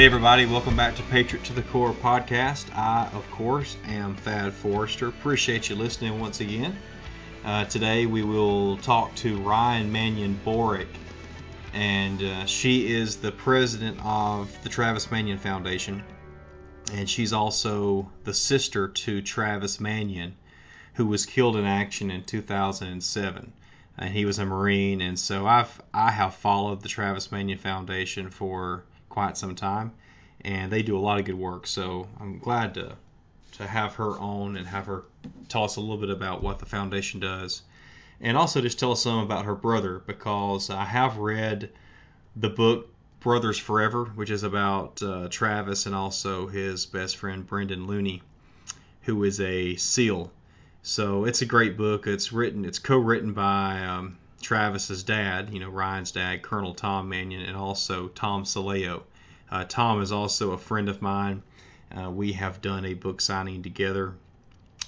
[0.00, 2.74] Hey, everybody, welcome back to Patriot to the Core podcast.
[2.74, 5.08] I, of course, am Thad Forrester.
[5.08, 6.74] Appreciate you listening once again.
[7.44, 10.88] Uh, today, we will talk to Ryan Manion Borek,
[11.74, 16.02] and uh, she is the president of the Travis Manion Foundation,
[16.94, 20.34] and she's also the sister to Travis Manion,
[20.94, 23.52] who was killed in action in 2007
[23.98, 28.30] and he was a Marine, and so I've I have followed the Travis Manion Foundation
[28.30, 29.92] for quite some time,
[30.40, 31.66] and they do a lot of good work.
[31.66, 32.96] So I'm glad to
[33.52, 35.04] to have her on and have her
[35.48, 37.62] tell us a little bit about what the foundation does,
[38.22, 41.68] and also just tell us some about her brother because I have read
[42.36, 42.88] the book
[43.20, 48.22] Brothers Forever, which is about uh, Travis and also his best friend Brendan Looney,
[49.02, 50.32] who is a SEAL.
[50.82, 52.06] So it's a great book.
[52.06, 57.42] It's written, it's co-written by um, Travis's dad, you know, Ryan's dad, Colonel Tom Manion,
[57.42, 59.02] and also Tom Sileo.
[59.50, 61.42] Uh, Tom is also a friend of mine.
[61.90, 64.14] Uh, we have done a book signing together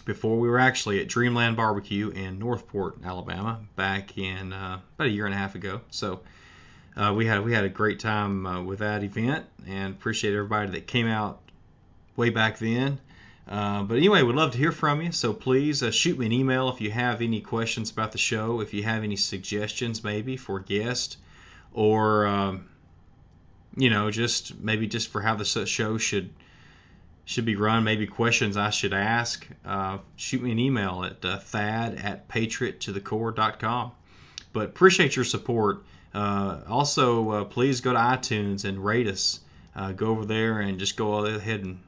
[0.05, 0.39] before.
[0.39, 5.27] We were actually at Dreamland Barbecue in Northport, Alabama, back in uh, about a year
[5.27, 5.81] and a half ago.
[5.91, 6.21] So
[6.97, 10.71] uh, we had we had a great time uh, with that event, and appreciate everybody
[10.73, 11.41] that came out
[12.17, 13.01] way back then.
[13.49, 15.13] Uh, but anyway, we'd love to hear from you.
[15.13, 18.61] So please uh, shoot me an email if you have any questions about the show,
[18.61, 21.17] if you have any suggestions maybe for guests,
[21.73, 22.69] or um,
[23.77, 26.31] you know, just maybe just for how the show should
[27.25, 29.47] should be run, maybe questions I should ask.
[29.65, 33.93] Uh, shoot me an email at uh, thad at patriottothecore.com.
[34.53, 35.85] But appreciate your support.
[36.15, 39.41] Uh, also, please go to iTunes and rate us.
[39.97, 41.79] go over there and just go ahead and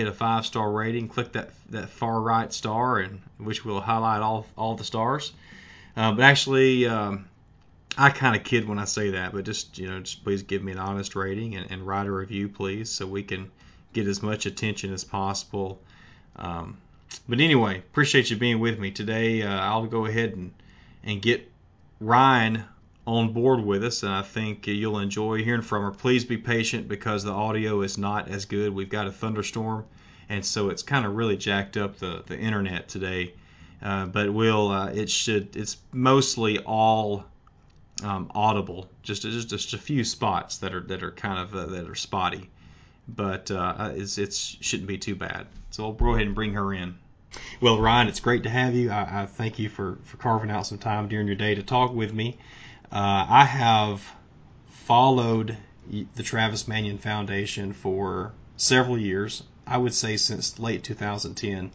[0.00, 4.22] hit a five star rating, click that that far right star, and which will highlight
[4.22, 5.32] all all the stars.
[5.96, 7.26] Uh, but actually, um,
[7.98, 10.62] I kind of kid when I say that, but just you know, just please give
[10.62, 13.50] me an honest rating and, and write a review, please, so we can
[13.92, 15.80] get as much attention as possible.
[16.36, 16.78] Um,
[17.28, 19.42] but anyway, appreciate you being with me today.
[19.42, 20.52] Uh, I'll go ahead and
[21.04, 21.50] and get
[22.00, 22.64] Ryan
[23.10, 25.90] on board with us, and I think you'll enjoy hearing from her.
[25.90, 28.72] Please be patient because the audio is not as good.
[28.72, 29.84] We've got a thunderstorm,
[30.28, 33.34] and so it's kind of really jacked up the, the internet today.
[33.82, 37.24] Uh, but we'll uh, it should it's mostly all
[38.04, 41.66] um, audible, just, just just a few spots that are that are kind of uh,
[41.66, 42.48] that are spotty,
[43.08, 45.48] but uh, it's it shouldn't be too bad.
[45.70, 46.96] So I'll go ahead and bring her in.
[47.60, 48.90] Well, Ryan, it's great to have you.
[48.90, 51.92] I, I thank you for, for carving out some time during your day to talk
[51.92, 52.38] with me.
[52.92, 54.02] Uh, I have
[54.84, 55.56] followed
[55.88, 59.42] the Travis Manion Foundation for several years.
[59.66, 61.70] I would say since late 2010,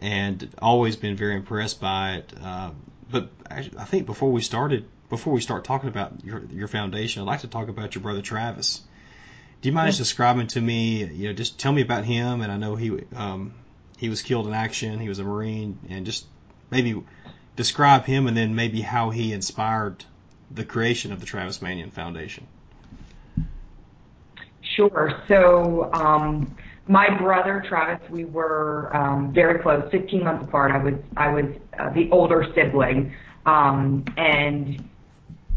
[0.00, 2.32] and always been very impressed by it.
[2.42, 2.70] Uh,
[3.08, 7.22] but I, I think before we started, before we start talking about your your foundation,
[7.22, 8.80] I'd like to talk about your brother Travis.
[9.60, 12.40] Do you mind just describing to me, you know, just tell me about him?
[12.40, 13.54] And I know he um,
[13.96, 14.98] he was killed in action.
[14.98, 16.26] He was a Marine, and just
[16.68, 17.00] maybe
[17.54, 20.04] describe him, and then maybe how he inspired
[20.54, 22.46] the creation of the Travis Manion Foundation?
[24.76, 25.22] Sure.
[25.28, 26.54] So, um,
[26.88, 30.72] my brother Travis, we were um, very close, 15 months apart.
[30.72, 31.44] I was I was
[31.78, 33.14] uh, the older sibling,
[33.46, 34.88] um, and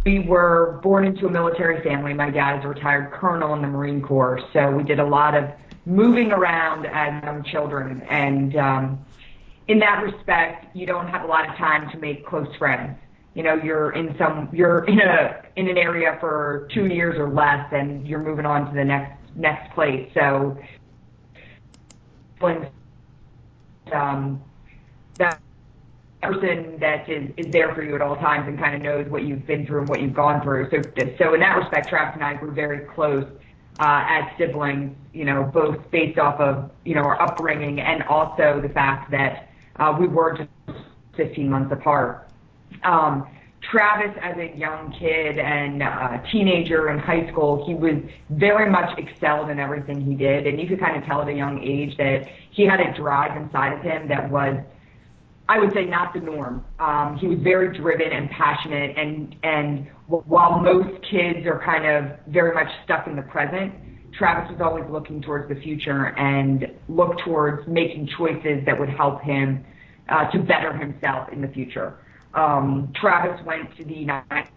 [0.05, 2.13] we were born into a military family.
[2.13, 5.35] My dad is a retired colonel in the Marine Corps, so we did a lot
[5.35, 5.49] of
[5.85, 8.01] moving around as young children.
[8.09, 9.05] And um,
[9.67, 12.97] in that respect, you don't have a lot of time to make close friends
[13.35, 17.29] you know you're in some you're in a in an area for two years or
[17.29, 20.57] less and you're moving on to the next next place so
[22.39, 22.67] when
[23.93, 24.41] um
[25.17, 25.39] that
[26.21, 29.23] person that is, is there for you at all times and kind of knows what
[29.23, 30.81] you've been through and what you've gone through so
[31.17, 33.25] so in that respect Travis and I were very close
[33.79, 38.61] uh, as siblings, you know, both based off of, you know, our upbringing and also
[38.61, 40.79] the fact that uh, we were just
[41.17, 42.24] 15 months apart.
[42.83, 43.27] Um,
[43.71, 47.95] Travis, as a young kid and uh, teenager in high school, he was
[48.29, 51.33] very much excelled in everything he did, and you could kind of tell at a
[51.33, 54.57] young age that he had a drive inside of him that was,
[55.49, 56.63] I would say, not the norm.
[56.79, 62.19] Um, he was very driven and passionate, and and while most kids are kind of
[62.27, 63.73] very much stuck in the present,
[64.13, 69.21] Travis was always looking towards the future and looked towards making choices that would help
[69.21, 69.65] him
[70.09, 71.97] uh, to better himself in the future.
[72.35, 74.49] Um, Travis went to the United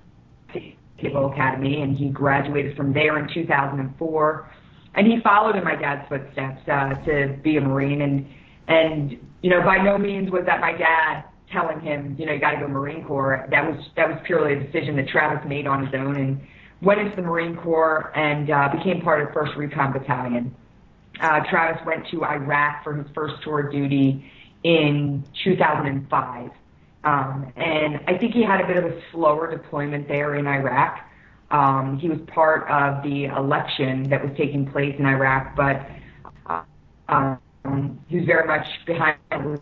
[0.50, 4.50] States Naval Academy and he graduated from there in 2004.
[4.94, 8.02] And he followed in my dad's footsteps uh, to be a Marine.
[8.02, 8.26] And
[8.66, 12.40] and you know, by no means was that my dad telling him, you know, you
[12.40, 13.46] got to go Marine Corps.
[13.50, 16.16] That was that was purely a decision that Travis made on his own.
[16.16, 16.40] And
[16.82, 20.54] went into the Marine Corps and uh, became part of 1st Recon Battalion.
[21.20, 24.30] Uh, Travis went to Iraq for his first tour of duty
[24.62, 26.50] in 2005.
[27.04, 31.00] Um, and I think he had a bit of a slower deployment there in Iraq.
[31.50, 35.88] Um, he was part of the election that was taking place in Iraq, but
[37.08, 39.60] um, he was very much behind the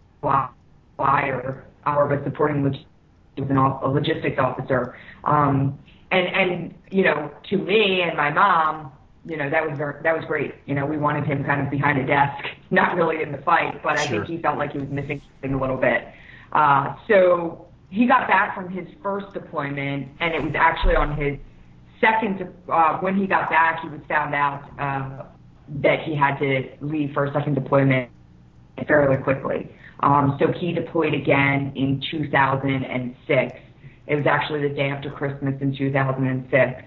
[0.99, 2.91] wire, uh, but supporting logistics.
[3.39, 4.97] Was an, a logistics officer.
[5.25, 5.79] Um,
[6.11, 8.93] and and you know, to me and my mom,
[9.27, 10.55] you know, that was very, that was great.
[10.65, 13.82] You know, we wanted him kind of behind a desk, not really in the fight,
[13.82, 16.09] but I think he felt like he was missing something a little bit.
[16.56, 21.38] Uh, so he got back from his first deployment, and it was actually on his
[22.00, 22.49] second.
[22.73, 25.26] Uh, when he got back, he was found out uh,
[25.82, 28.11] that he had to leave for a second deployment
[28.88, 29.70] fairly quickly.
[30.00, 33.53] Um, so he deployed again in 2006.
[34.06, 36.82] It was actually the day after Christmas in 2006.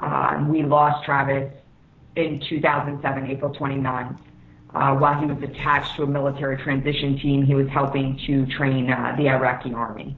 [0.00, 1.50] Uh, we lost Travis
[2.16, 4.18] in 2007, April 29th.
[4.74, 8.90] Uh, while he was attached to a military transition team, he was helping to train
[8.90, 10.14] uh, the Iraqi army.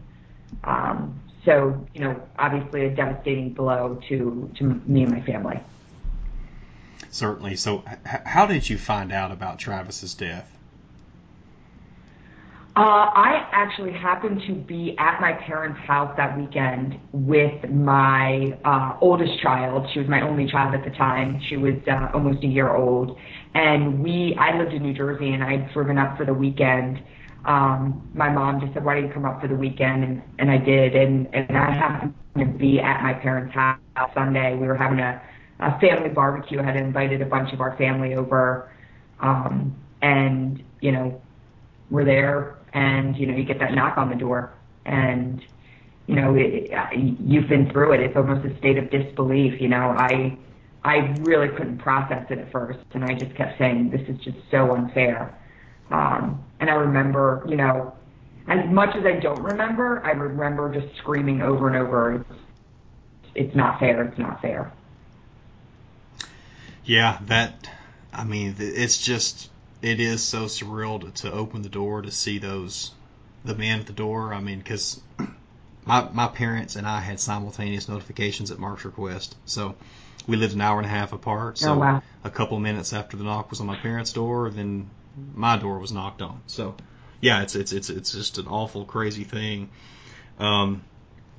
[0.64, 5.60] Um, so, you know, obviously a devastating blow to, to me and my family.
[7.10, 7.56] Certainly.
[7.56, 10.50] So, h- how did you find out about Travis's death?
[12.80, 18.96] Uh, I actually happened to be at my parents' house that weekend with my uh,
[19.02, 19.86] oldest child.
[19.92, 21.42] She was my only child at the time.
[21.50, 23.18] She was uh, almost a year old,
[23.54, 24.34] and we.
[24.40, 27.02] I lived in New Jersey, and I'd driven up for the weekend.
[27.44, 30.50] Um, my mom just said, "Why don't you come up for the weekend?" And, and
[30.50, 33.78] I did, and and I happened to be at my parents' house
[34.14, 34.56] Sunday.
[34.56, 35.20] We were having a,
[35.58, 36.58] a family barbecue.
[36.58, 38.72] I had invited a bunch of our family over,
[39.20, 41.20] um, and you know,
[41.90, 44.52] we're there and you know you get that knock on the door
[44.84, 45.42] and
[46.06, 46.70] you know it,
[47.20, 48.00] you've been through it.
[48.00, 49.94] It's almost a state of disbelief you know.
[49.96, 50.36] I
[50.82, 54.38] i really couldn't process it at first and i just kept saying this is just
[54.50, 55.36] so unfair.
[55.90, 57.92] Um and i remember you know
[58.48, 62.40] as much as i don't remember i remember just screaming over and over it's
[63.34, 64.72] it's not fair it's not fair.
[66.84, 67.68] Yeah that
[68.12, 69.50] i mean it's just
[69.82, 72.92] it is so surreal to, to open the door to see those
[73.44, 74.34] the man at the door.
[74.34, 75.00] I mean, because
[75.84, 79.74] my my parents and I had simultaneous notifications at Mark's request, so
[80.26, 81.58] we lived an hour and a half apart.
[81.58, 82.02] So oh, wow.
[82.24, 84.90] a couple of minutes after the knock was on my parents' door, then
[85.34, 86.40] my door was knocked on.
[86.46, 86.74] So
[87.20, 89.70] yeah, it's it's it's it's just an awful, crazy thing.
[90.38, 90.82] Um,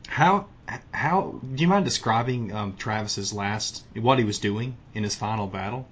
[0.07, 0.47] how
[0.91, 5.47] how do you mind describing um, Travis's last what he was doing in his final
[5.47, 5.87] battle?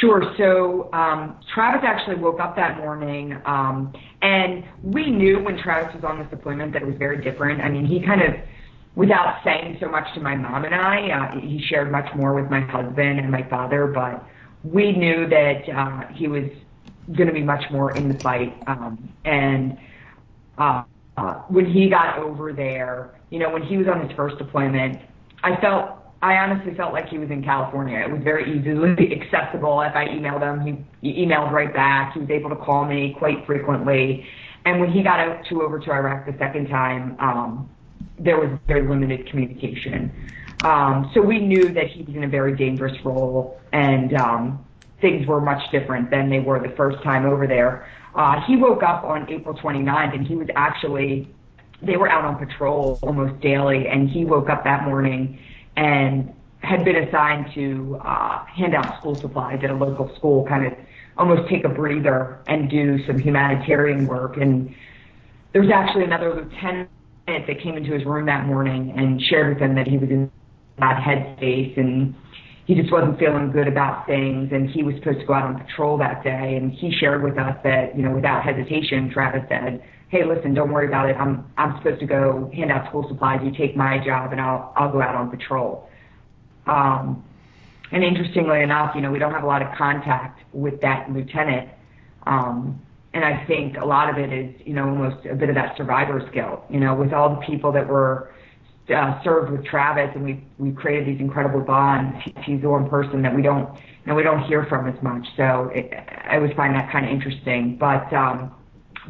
[0.00, 0.34] Sure.
[0.38, 3.92] So um, Travis actually woke up that morning, um,
[4.22, 7.60] and we knew when Travis was on this deployment that it was very different.
[7.60, 8.34] I mean, he kind of,
[8.94, 12.50] without saying so much to my mom and I, uh, he shared much more with
[12.50, 14.24] my husband and my father, but
[14.64, 16.44] we knew that uh, he was
[17.14, 18.56] going to be much more in the fight.
[18.66, 19.76] Um, and
[20.56, 20.84] uh,
[21.48, 24.98] when he got over there, you know, when he was on his first deployment,
[25.42, 27.98] I felt I honestly felt like he was in California.
[27.98, 29.80] It was very easily accessible.
[29.80, 32.12] If I emailed him, he, he emailed right back.
[32.12, 34.26] He was able to call me quite frequently.
[34.66, 37.70] And when he got out to over to Iraq the second time, um,
[38.18, 40.12] there was very limited communication.
[40.62, 44.64] Um, so we knew that he was in a very dangerous role, and um,
[45.00, 47.88] things were much different than they were the first time over there.
[48.14, 51.28] Uh, he woke up on April 29th, and he was actually
[51.82, 55.38] they were out on patrol almost daily, and he woke up that morning
[55.76, 60.66] and had been assigned to uh, hand out school supplies at a local school, kind
[60.66, 60.72] of
[61.16, 64.36] almost take a breather and do some humanitarian work.
[64.36, 64.74] And
[65.52, 66.90] there was actually another lieutenant
[67.26, 70.30] that came into his room that morning and shared with him that he was in
[70.78, 72.14] bad headspace and
[72.66, 75.58] he just wasn't feeling good about things and he was supposed to go out on
[75.58, 79.82] patrol that day and he shared with us that you know without hesitation travis said
[80.10, 81.16] hey, listen, don't worry about it.
[81.16, 83.40] I'm I'm supposed to go hand out school supplies.
[83.44, 85.88] You take my job, and I'll I'll go out on patrol.
[86.66, 87.24] Um,
[87.92, 91.70] and interestingly enough, you know, we don't have a lot of contact with that lieutenant.
[92.26, 92.80] Um,
[93.12, 95.76] and I think a lot of it is, you know, almost a bit of that
[95.76, 96.64] survivor skill.
[96.68, 98.32] You know, with all the people that were
[98.94, 102.16] uh, served with Travis, and we we created these incredible bonds.
[102.44, 105.24] He's the one person that we don't, you know, we don't hear from as much.
[105.36, 105.92] So it,
[106.28, 107.76] I always find that kind of interesting.
[107.76, 108.52] But um,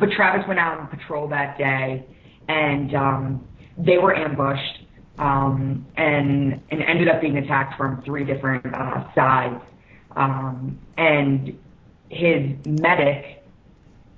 [0.01, 2.05] but Travis went out on patrol that day,
[2.49, 3.47] and um,
[3.79, 4.79] they were ambushed
[5.19, 9.63] um, and and ended up being attacked from three different uh, sides.
[10.17, 11.57] Um, and
[12.09, 13.45] his medic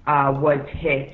[0.07, 1.13] uh, was hit,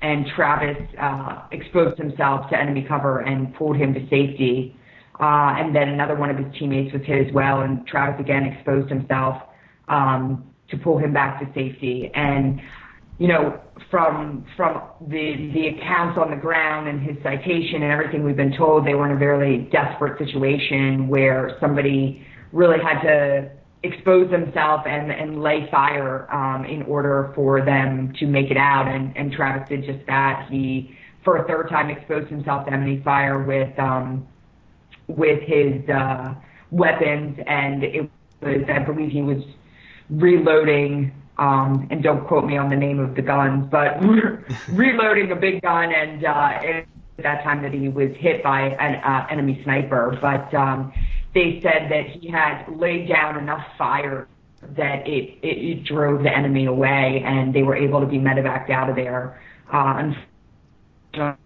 [0.00, 4.74] and Travis uh, exposed himself to enemy cover and pulled him to safety.
[5.20, 8.44] uh, and then another one of his teammates was hit as well, and Travis again
[8.44, 9.42] exposed himself
[9.88, 12.10] um, to pull him back to safety.
[12.14, 12.60] And
[13.18, 13.60] you know,
[13.90, 18.56] from from the the accounts on the ground and his citation and everything we've been
[18.56, 23.50] told, they were in a very desperate situation where somebody really had to
[23.82, 28.86] expose themselves and and lay fire um, in order for them to make it out.
[28.86, 30.46] And and Travis did just that.
[30.48, 30.94] He
[31.24, 34.28] for a third time exposed himself to enemy fire with um,
[35.08, 36.34] with his uh,
[36.70, 38.10] weapons, and it
[38.42, 39.42] was I believe he was
[40.08, 44.00] reloading um, and don't quote me on the name of the gun, but
[44.72, 46.86] reloading a big gun, and uh, at
[47.22, 50.18] that time that he was hit by an uh, enemy sniper.
[50.20, 50.92] But um,
[51.34, 54.28] they said that he had laid down enough fire
[54.76, 58.70] that it, it, it drove the enemy away, and they were able to be medevaced
[58.70, 59.40] out of there.
[59.72, 60.12] Uh,
[61.14, 61.38] unfortunately,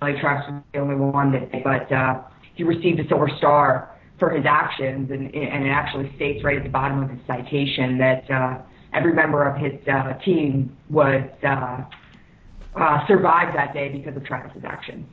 [0.00, 2.22] was the only one that, but uh,
[2.54, 6.62] he received a Silver Star for his actions, and, and it actually states right at
[6.62, 8.30] the bottom of his citation that.
[8.30, 8.62] Uh,
[8.92, 11.84] every member of his uh, team was uh,
[12.76, 15.06] uh, survived that day because of Travis's actions.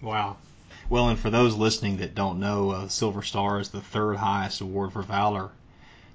[0.00, 0.36] Wow.
[0.88, 4.60] Well, and for those listening that don't know, uh, Silver Star is the third highest
[4.60, 5.50] award for valor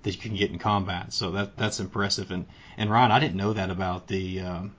[0.04, 1.14] that you can get in combat.
[1.14, 2.32] So that that's impressive.
[2.32, 2.46] And
[2.78, 4.76] and Ryan, I didn't know that about the um,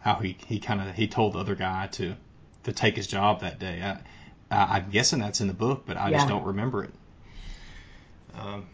[0.00, 2.14] how he he kind of he told the other guy to
[2.64, 3.82] to take his job that day.
[3.82, 3.98] I,
[4.50, 6.18] I'm guessing that's in the book, but I yeah.
[6.18, 6.90] just don't remember it.
[8.34, 8.66] Um,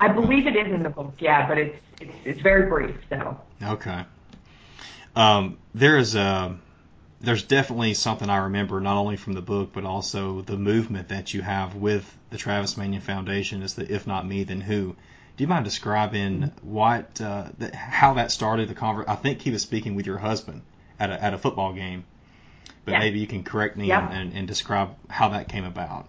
[0.00, 2.96] I believe it is in the book, yeah, but it's it's, it's very brief.
[3.08, 4.04] So okay.
[5.16, 6.56] Um, there is a
[7.20, 11.32] there's definitely something I remember not only from the book but also the movement that
[11.32, 14.96] you have with the Travis Manion Foundation is the if not me then who.
[15.36, 19.10] Do you mind describing what uh, the, how that started the conversation?
[19.10, 20.62] I think he was speaking with your husband
[20.98, 22.04] at a at a football game,
[22.84, 22.98] but yeah.
[23.00, 26.08] maybe you can correct me and, and, and describe how that came about.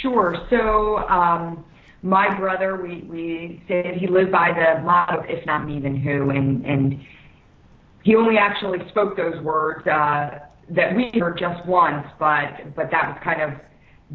[0.00, 0.46] Sure.
[0.50, 1.64] So um,
[2.02, 6.30] my brother, we, we said he lived by the motto, if not me, then who?
[6.30, 7.00] And, and
[8.02, 10.40] he only actually spoke those words uh,
[10.70, 13.50] that we heard just once, but, but that was kind of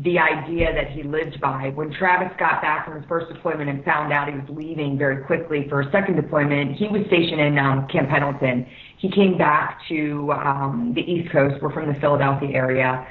[0.04, 1.72] the idea that he lived by.
[1.74, 5.24] When Travis got back from his first deployment and found out he was leaving very
[5.24, 8.68] quickly for a second deployment, he was stationed in um, Camp Pendleton.
[8.98, 11.56] He came back to um, the East Coast.
[11.62, 13.08] We're from the Philadelphia area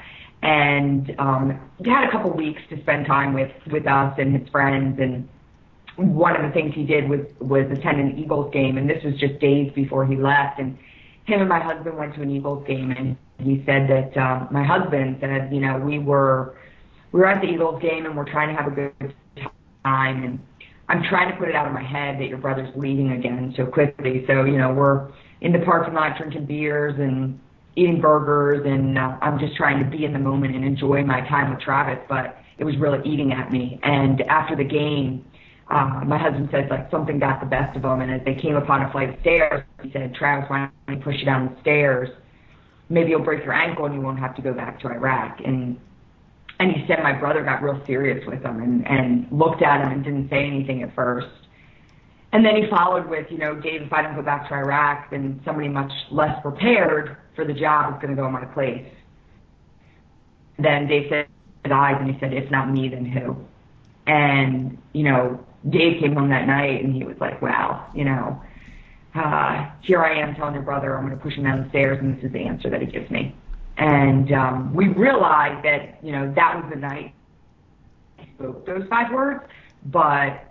[0.47, 4.47] and um, he had a couple weeks to spend time with with us and his
[4.47, 4.97] friends.
[4.97, 5.27] And
[5.97, 9.15] one of the things he did was was attend an Eagles game, and this was
[9.19, 10.59] just days before he left.
[10.59, 10.77] And
[11.25, 14.63] him and my husband went to an Eagles game, and he said that um, my
[14.63, 16.55] husband said, you know, we were
[17.11, 19.13] we were at the Eagles game, and we're trying to have a good
[19.83, 20.39] time, and
[20.87, 23.65] I'm trying to put it out of my head that your brother's leaving again so
[23.65, 24.23] quickly.
[24.27, 25.11] So you know, we're
[25.41, 27.37] in the parking lot drinking beers and
[27.77, 31.21] eating burgers and uh, I'm just trying to be in the moment and enjoy my
[31.29, 33.79] time with Travis, but it was really eating at me.
[33.83, 35.23] And after the game,
[35.69, 38.55] uh, my husband said like something got the best of him, and as they came
[38.55, 41.61] upon a flight of stairs, he said, "Travis, why don't you push you down the
[41.61, 42.09] stairs?
[42.89, 45.77] Maybe you'll break your ankle and you won't have to go back to Iraq." And
[46.59, 49.91] and he said my brother got real serious with him and and looked at him
[49.91, 51.27] and didn't say anything at first.
[52.31, 55.11] And then he followed with, you know, Dave, if I don't go back to Iraq,
[55.11, 58.85] then somebody much less prepared for the job is going to go in my place.
[60.59, 61.27] Then Dave said
[61.71, 63.37] eyes and he said, if not me, then who?
[64.07, 68.41] And, you know, Dave came home that night and he was like, wow, you know,
[69.15, 71.99] uh, here I am telling your brother I'm going to push him down the stairs
[72.01, 73.35] and this is the answer that he gives me.
[73.77, 77.13] And um, we realized that, you know, that was the night
[78.17, 79.43] he spoke those five words,
[79.85, 80.46] but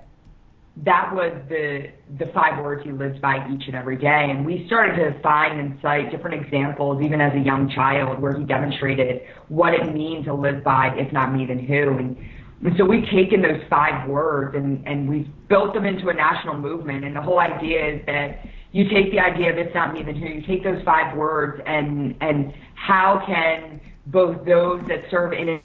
[0.85, 1.87] that was the
[2.19, 4.29] the five words he lives by each and every day.
[4.31, 8.39] And we started to find and cite different examples, even as a young child, where
[8.39, 11.97] he demonstrated what it means to live by, if not me, then who.
[11.97, 12.17] And,
[12.63, 16.59] and so we've taken those five words and, and we've built them into a national
[16.59, 17.05] movement.
[17.05, 20.15] And the whole idea is that you take the idea of if not me, then
[20.15, 25.49] who, you take those five words and and how can both those that serve in
[25.49, 25.63] it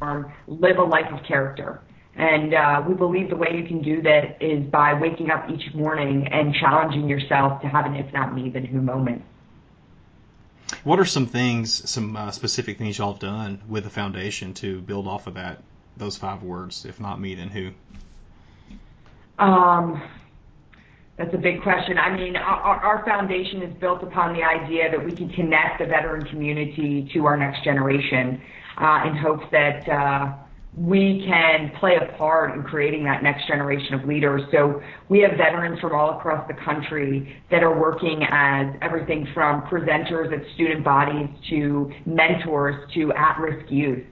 [0.00, 1.82] um, live a life of character
[2.18, 6.54] we believe the way you can do that is by waking up each morning and
[6.54, 9.22] challenging yourself to have an if not me, then who moment.
[10.84, 14.80] What are some things, some uh, specific things y'all have done with the foundation to
[14.80, 15.62] build off of that,
[15.96, 17.70] those five words, if not me, then who?
[19.38, 20.02] Um,
[21.16, 21.98] that's a big question.
[21.98, 25.86] I mean, our, our foundation is built upon the idea that we can connect the
[25.86, 28.40] veteran community to our next generation
[28.76, 30.34] uh, in hopes that uh,
[30.76, 34.42] we can play a part in creating that next generation of leaders.
[34.52, 39.62] So we have veterans from all across the country that are working as everything from
[39.62, 44.04] presenters at student bodies to mentors to at-risk youth.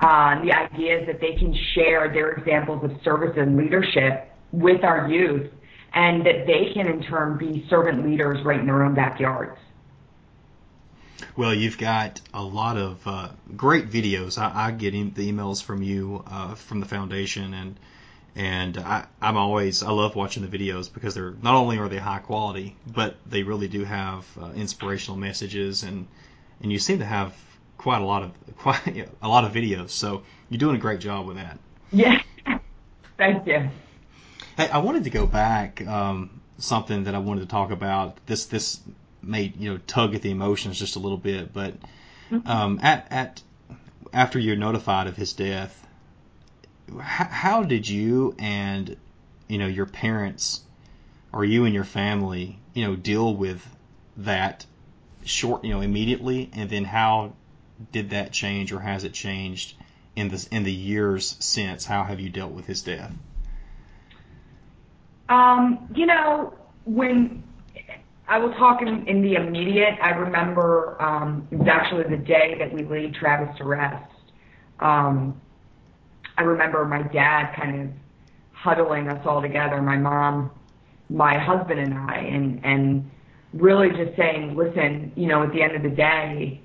[0.00, 4.84] Uh, the idea is that they can share their examples of service and leadership with
[4.84, 5.50] our youth
[5.94, 9.58] and that they can in turn be servant leaders right in their own backyards.
[11.36, 14.38] Well, you've got a lot of uh, great videos.
[14.38, 17.76] I, I get in, the emails from you uh, from the foundation, and
[18.34, 21.98] and I, I'm always I love watching the videos because they're not only are they
[21.98, 26.06] high quality, but they really do have uh, inspirational messages, and
[26.62, 27.34] and you seem to have
[27.78, 29.90] quite a lot of quite a lot of videos.
[29.90, 31.58] So you're doing a great job with that.
[31.92, 32.20] Yeah,
[33.18, 33.68] thank you.
[34.56, 38.18] Hey, I wanted to go back um, something that I wanted to talk about.
[38.26, 38.80] This this
[39.22, 41.74] may you know tug at the emotions just a little bit, but
[42.30, 42.46] mm-hmm.
[42.46, 43.42] um, at at
[44.12, 45.86] after you're notified of his death,
[47.00, 48.96] how, how did you and
[49.48, 50.60] you know your parents
[51.32, 53.66] or you and your family you know deal with
[54.18, 54.66] that
[55.24, 57.32] short you know immediately, and then how
[57.90, 59.74] did that change or has it changed
[60.16, 61.84] in the in the years since?
[61.84, 63.12] How have you dealt with his death?
[65.28, 67.42] Um, you know, when
[68.32, 72.72] I will talk in, the immediate, I remember um, it was actually the day that
[72.72, 74.10] we laid Travis to rest.
[74.80, 75.38] Um,
[76.38, 77.88] I remember my dad kind of
[78.54, 80.50] huddling us all together, my mom,
[81.10, 83.10] my husband, and I, and and
[83.52, 86.62] really just saying, listen, you know, at the end of the day,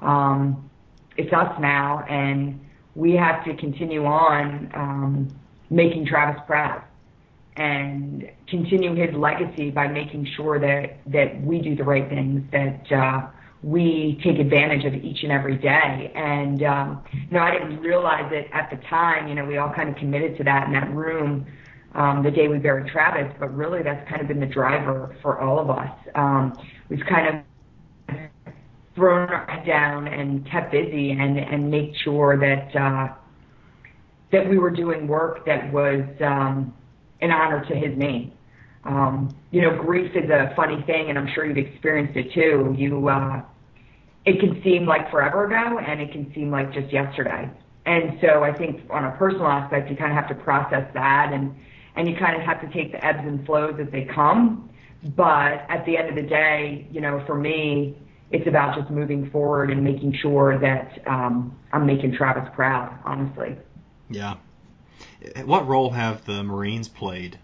[0.00, 0.70] um,
[1.18, 2.58] it's us now, and
[2.94, 6.82] we have to continue on um, making Travis proud
[7.56, 12.92] and continue his legacy by making sure that that we do the right things, that
[12.92, 13.28] uh,
[13.62, 16.12] we take advantage of each and every day.
[16.14, 19.28] And um, you know, I didn't realize it at the time.
[19.28, 21.46] You know, we all kind of committed to that in that room
[21.94, 25.40] um, the day we buried Travis, but really that's kind of been the driver for
[25.40, 25.90] all of us.
[26.14, 26.58] Um,
[26.88, 27.44] we've kind
[28.08, 28.16] of
[28.94, 33.14] thrown our head down and kept busy and and made sure that uh,
[34.32, 36.74] that we were doing work that was um,
[37.20, 38.32] an honor to his name.
[38.84, 42.74] Um, you know, grief is a funny thing, and I'm sure you've experienced it too.
[42.76, 43.42] You, uh,
[44.26, 47.50] it can seem like forever ago, and it can seem like just yesterday.
[47.86, 51.30] And so I think on a personal aspect, you kind of have to process that,
[51.32, 51.54] and
[51.96, 54.70] and you kind of have to take the ebbs and flows as they come.
[55.16, 57.96] But at the end of the day, you know, for me,
[58.30, 62.98] it's about just moving forward and making sure that um, I'm making Travis proud.
[63.04, 63.56] Honestly.
[64.10, 64.36] Yeah,
[65.44, 67.38] what role have the Marines played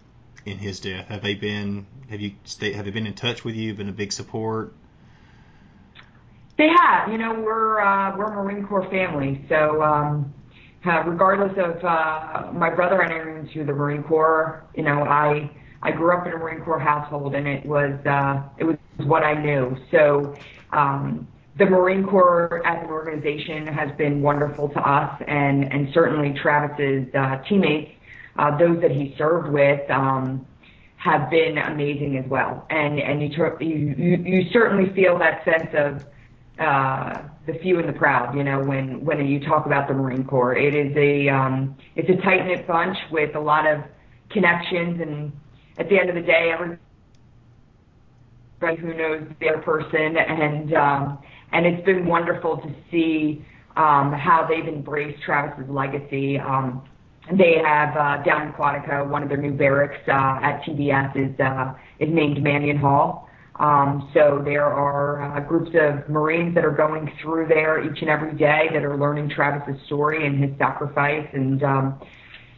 [0.45, 1.07] in his death?
[1.07, 3.73] Have they been have you stay, have they been in touch with you?
[3.73, 4.73] Been a big support?
[6.57, 7.09] They have.
[7.09, 10.33] You know, we're uh, we're a Marine Corps family, so um,
[10.85, 15.49] uh, regardless of uh, my brother entering into the Marine Corps, you know, I
[15.81, 19.23] I grew up in a Marine Corps household, and it was uh, it was what
[19.23, 19.77] I knew.
[19.89, 20.35] So.
[20.73, 21.27] Um,
[21.61, 27.37] the Marine Corps as an organization has been wonderful to us, and, certainly Travis's uh,
[27.47, 27.91] teammates,
[28.39, 30.43] uh, those that he served with, um,
[30.97, 32.65] have been amazing as well.
[32.71, 36.05] And and you, you you you certainly feel that sense of
[36.59, 38.35] uh, the few and the proud.
[38.35, 42.09] You know, when when you talk about the Marine Corps, it is a um, it's
[42.09, 43.83] a tight knit bunch with a lot of
[44.31, 45.31] connections, and
[45.77, 46.79] at the end of the day, everybody
[48.81, 50.17] who knows the other person,
[51.51, 56.39] and it's been wonderful to see um, how they've embraced Travis's legacy.
[56.39, 56.83] Um,
[57.37, 61.39] they have uh, down in Quantico, one of their new barracks uh, at TBS is
[61.39, 63.29] uh, is named Manion Hall.
[63.59, 68.09] Um, so there are uh, groups of Marines that are going through there each and
[68.09, 71.27] every day that are learning Travis's story and his sacrifice.
[71.33, 72.01] And um,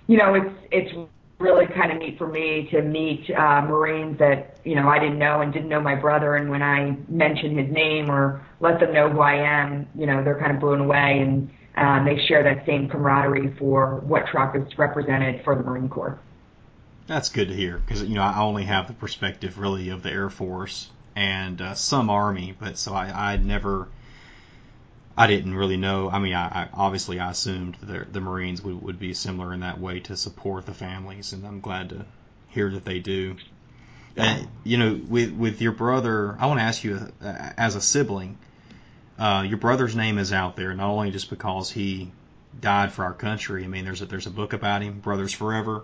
[0.08, 4.58] you know, it's it's really kind of neat for me to meet uh, Marines that
[4.64, 7.72] you know I didn't know and didn't know my brother, and when I mention his
[7.72, 11.20] name or let them know who I am, you know they're kind of blown away
[11.20, 16.20] and um, they share that same camaraderie for what Travis represented for the Marine Corps.
[17.08, 20.12] That's good to hear because you know I only have the perspective really of the
[20.12, 23.90] Air Force and uh, some Army, but so I I never
[25.18, 26.10] I didn't really know.
[26.10, 29.60] I mean, I, I obviously I assumed the, the Marines would, would be similar in
[29.60, 32.06] that way to support the families, and I'm glad to
[32.48, 33.36] hear that they do.
[34.16, 37.82] And you know, with with your brother, I want to ask you uh, as a
[37.82, 38.38] sibling,
[39.18, 42.12] uh, your brother's name is out there not only just because he
[42.60, 43.64] died for our country.
[43.64, 45.84] I mean, there's a there's a book about him, Brothers Forever.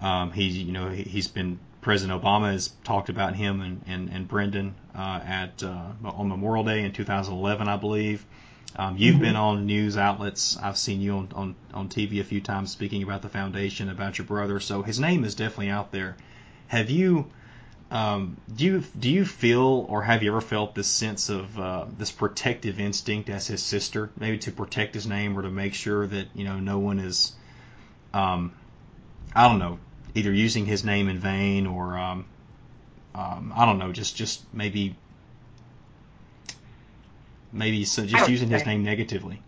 [0.00, 4.08] Um, he's you know he, has been President Obama has talked about him and and,
[4.10, 8.24] and Brendan uh, at uh, on Memorial Day in 2011, I believe.
[8.76, 9.24] Um, you've mm-hmm.
[9.24, 10.58] been on news outlets.
[10.58, 14.18] I've seen you on, on, on TV a few times speaking about the foundation, about
[14.18, 14.60] your brother.
[14.60, 16.16] So his name is definitely out there.
[16.66, 17.30] Have you
[17.90, 21.86] um, do you do you feel or have you ever felt this sense of uh,
[21.96, 26.06] this protective instinct as his sister, maybe to protect his name or to make sure
[26.06, 27.32] that you know no one is,
[28.12, 28.52] um,
[29.34, 29.78] I don't know,
[30.14, 32.26] either using his name in vain or um,
[33.14, 34.94] um, I don't know, just just maybe
[37.52, 39.40] maybe so just using his name negatively.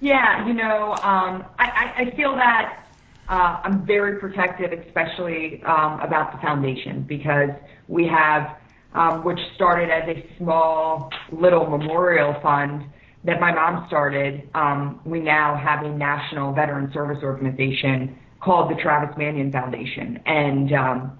[0.00, 2.83] Yeah, you know, um, I, I feel that
[3.28, 7.50] I'm very protective, especially um, about the foundation, because
[7.88, 8.56] we have,
[8.94, 12.84] um, which started as a small little memorial fund
[13.24, 14.48] that my mom started.
[14.54, 20.72] Um, we now have a national veteran service organization called the Travis Manion Foundation, and
[20.72, 21.18] um,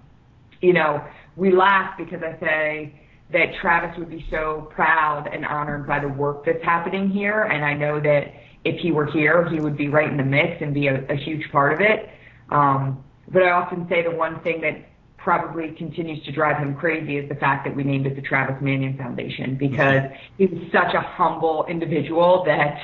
[0.60, 1.02] you know,
[1.36, 3.00] we laugh because I say
[3.32, 7.64] that Travis would be so proud and honored by the work that's happening here, and
[7.64, 8.32] I know that
[8.64, 11.16] if he were here, he would be right in the mix and be a, a
[11.16, 12.08] huge part of it.
[12.50, 17.16] Um, but I often say the one thing that probably continues to drive him crazy
[17.16, 20.02] is the fact that we named it the Travis Manion Foundation because
[20.36, 22.78] he was such a humble individual that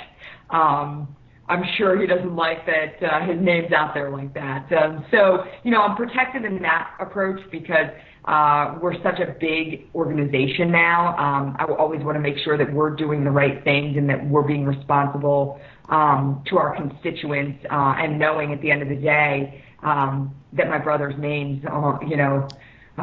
[0.49, 1.14] um,
[1.51, 4.73] I'm sure he doesn't like that uh, his name's out there like that.
[4.73, 7.87] Um, so, you know, I'm protected in that approach because
[8.24, 11.16] uh, we're such a big organization now.
[11.16, 14.28] Um, I always want to make sure that we're doing the right things and that
[14.28, 18.96] we're being responsible um, to our constituents uh, and knowing at the end of the
[18.96, 22.46] day um, that my brother's name's, uh, you know,
[22.98, 23.02] uh,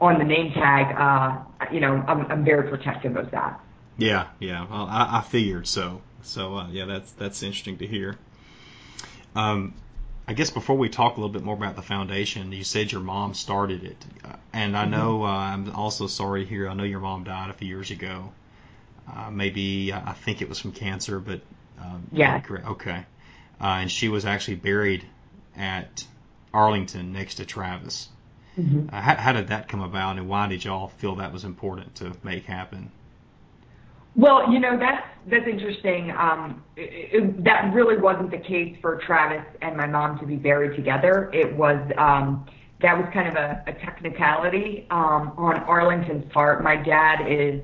[0.00, 0.94] on the name tag.
[0.96, 3.60] Uh, you know, I'm, I'm very protective of that.
[3.98, 4.66] Yeah, yeah.
[4.70, 6.00] Well, I, I figured so.
[6.22, 8.16] So uh, yeah, that's that's interesting to hear.
[9.34, 9.74] Um,
[10.26, 13.00] I guess before we talk a little bit more about the foundation, you said your
[13.00, 13.96] mom started it,
[14.52, 15.24] and I know mm-hmm.
[15.24, 16.68] uh, I'm also sorry here.
[16.68, 18.32] I know your mom died a few years ago.
[19.12, 21.40] Uh, maybe I think it was from cancer, but
[21.80, 22.66] um, yeah, correct.
[22.68, 23.04] Okay,
[23.60, 25.04] uh, and she was actually buried
[25.56, 26.04] at
[26.54, 28.08] Arlington next to Travis.
[28.56, 28.94] Mm-hmm.
[28.94, 31.96] Uh, how, how did that come about, and why did y'all feel that was important
[31.96, 32.92] to make happen?
[34.14, 36.10] Well, you know that's that's interesting.
[36.10, 40.36] Um, it, it, that really wasn't the case for Travis and my mom to be
[40.36, 41.30] buried together.
[41.32, 42.46] It was um,
[42.82, 46.62] that was kind of a, a technicality um, on Arlington's part.
[46.62, 47.62] My dad is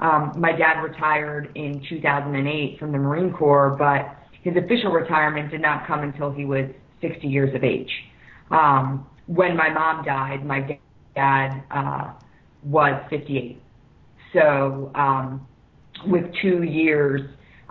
[0.00, 5.60] um, my dad retired in 2008 from the Marine Corps, but his official retirement did
[5.60, 6.64] not come until he was
[7.02, 7.90] 60 years of age.
[8.50, 10.78] Um, when my mom died, my
[11.14, 12.12] dad uh,
[12.64, 13.60] was 58.
[14.32, 15.46] So um,
[16.06, 17.22] with two years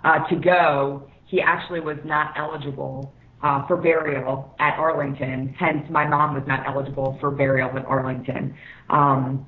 [0.04, 3.14] uh, to go, he actually was not eligible
[3.44, 5.56] uh, for burial at Arlington.
[5.58, 8.56] Hence, my mom was not eligible for burial at Arlington.
[8.90, 9.46] Um,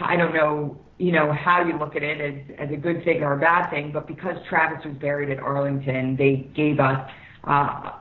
[0.00, 3.22] I don't know, you know, how you look at it as, as a good thing
[3.22, 7.08] or a bad thing, but because Travis was buried at Arlington, they gave us
[7.44, 7.92] uh,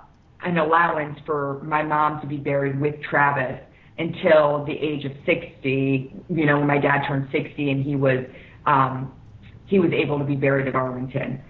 [0.43, 3.60] an allowance for my mom to be buried with Travis
[3.97, 6.15] until the age of 60.
[6.29, 8.25] You know, when my dad turned 60 and he was
[8.65, 9.13] um,
[9.71, 11.41] he was able to be buried at Arlington.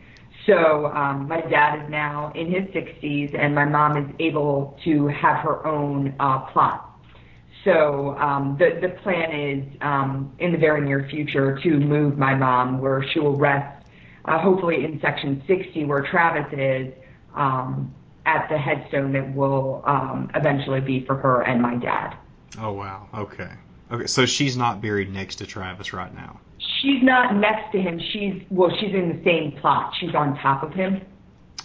[0.45, 5.07] So um, my dad is now in his 60s, and my mom is able to
[5.07, 6.88] have her own uh, plot.
[7.63, 12.34] So um, the the plan is um, in the very near future to move my
[12.36, 13.86] mom where she will rest,
[14.25, 16.93] uh, hopefully in section 60 where Travis is,
[17.36, 17.93] um,
[18.25, 22.15] at the headstone that will um, eventually be for her and my dad.
[22.60, 23.07] Oh wow.
[23.13, 23.51] Okay.
[23.91, 24.07] Okay.
[24.07, 26.39] So she's not buried next to Travis right now
[26.82, 28.00] she's not next to him.
[28.12, 29.94] She's well, she's in the same plot.
[30.00, 31.02] She's on top of him.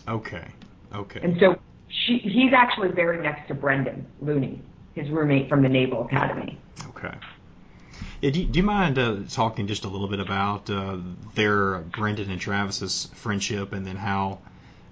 [0.08, 0.48] Okay.
[0.94, 1.20] Okay.
[1.22, 4.60] And so she he's actually buried next to Brendan Looney,
[4.94, 6.58] his roommate from the Naval Academy.
[6.88, 7.14] Okay.
[8.20, 10.98] Yeah, do, you, do you mind uh, talking just a little bit about uh,
[11.34, 14.38] their Brendan and Travis's friendship, and then how?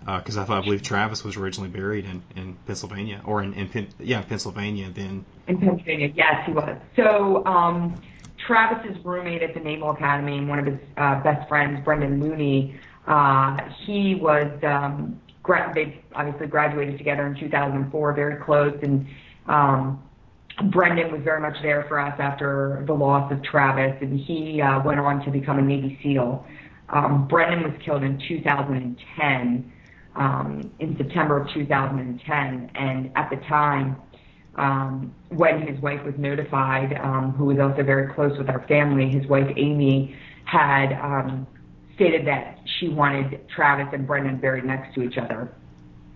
[0.04, 3.54] Because uh, I, thought, I believe Travis was originally buried in, in Pennsylvania, or in,
[3.54, 4.90] in yeah Pennsylvania.
[4.90, 6.76] Then in Pennsylvania, yes, he was.
[6.96, 8.00] So um,
[8.46, 12.78] Travis's roommate at the Naval Academy and one of his uh, best friends, Brendan Looney,
[13.06, 19.06] uh, he was um, gra- they obviously graduated together in 2004, very close, and
[19.46, 20.02] um,
[20.70, 24.82] Brendan was very much there for us after the loss of Travis, and he uh,
[24.82, 26.46] went on to become a Navy SEAL.
[26.90, 29.72] Um, Brendan was killed in 2010,
[30.16, 33.96] um, in September of 2010, and at the time,
[34.56, 39.08] um, when his wife was notified, um, who was also very close with our family,
[39.08, 41.46] his wife Amy had um,
[41.94, 45.52] stated that she wanted Travis and Brendan buried next to each other.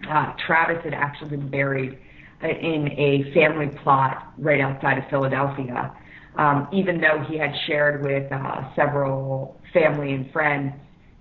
[0.08, 1.98] Uh, Travis had actually been buried
[2.42, 5.92] in a family plot right outside of Philadelphia,
[6.36, 10.72] um, even though he had shared with uh, several family and friends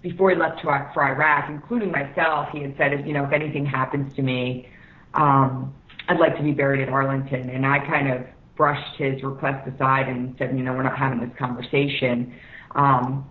[0.01, 2.49] before he left to, for Iraq, including myself.
[2.51, 4.69] He had said, you know, if anything happens to me,
[5.15, 5.73] um,
[6.09, 7.49] I'd like to be buried at Arlington.
[7.49, 11.19] And I kind of brushed his request aside and said, you know, we're not having
[11.19, 12.33] this conversation.
[12.75, 13.29] Um,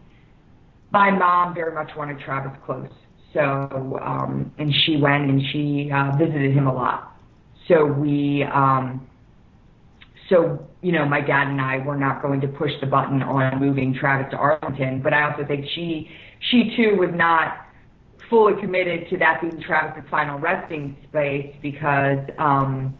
[0.92, 2.88] my mom very much wanted Travis close.
[3.34, 7.16] So, um, and she went and she uh, visited him a lot.
[7.68, 9.06] So we, um,
[10.30, 13.58] so you know, my dad and I were not going to push the button on
[13.60, 16.08] moving Travis to Arlington, but I also think she,
[16.50, 17.65] she too was not
[18.28, 22.96] fully committed to that being Travis's final resting space because, um,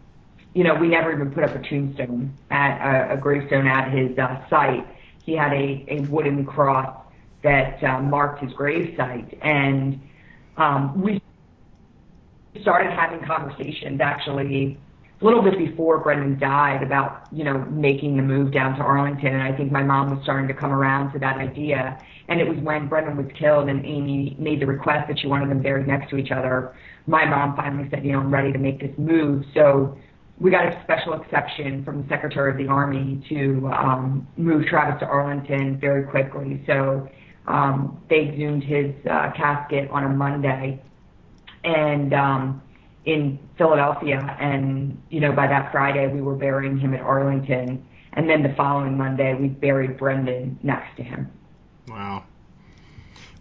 [0.53, 4.17] you know, we never even put up a tombstone at a, a gravestone at his
[4.17, 4.85] uh, site.
[5.23, 6.95] He had a, a wooden cross
[7.43, 10.01] that uh, marked his grave site, and
[10.57, 11.21] um, we
[12.61, 14.79] started having conversations actually
[15.19, 19.33] a little bit before Brendan died about, you know, making the move down to Arlington.
[19.33, 21.99] And I think my mom was starting to come around to that idea.
[22.27, 25.49] And it was when Brendan was killed and Amy made the request that she wanted
[25.49, 26.75] them buried next to each other.
[27.07, 29.43] My mom finally said, you know, I'm ready to make this move.
[29.55, 29.97] So
[30.39, 34.99] we got a special exception from the Secretary of the Army to um, move Travis
[34.99, 36.63] to Arlington very quickly.
[36.67, 37.09] So
[37.47, 40.79] um, they exhumed his uh, casket on a Monday.
[41.63, 42.61] And, um,
[43.07, 48.29] in Philadelphia, and you know by that Friday we were burying him at Arlington, and
[48.29, 51.31] then the following Monday we buried Brendan next to him.
[51.87, 52.25] Wow.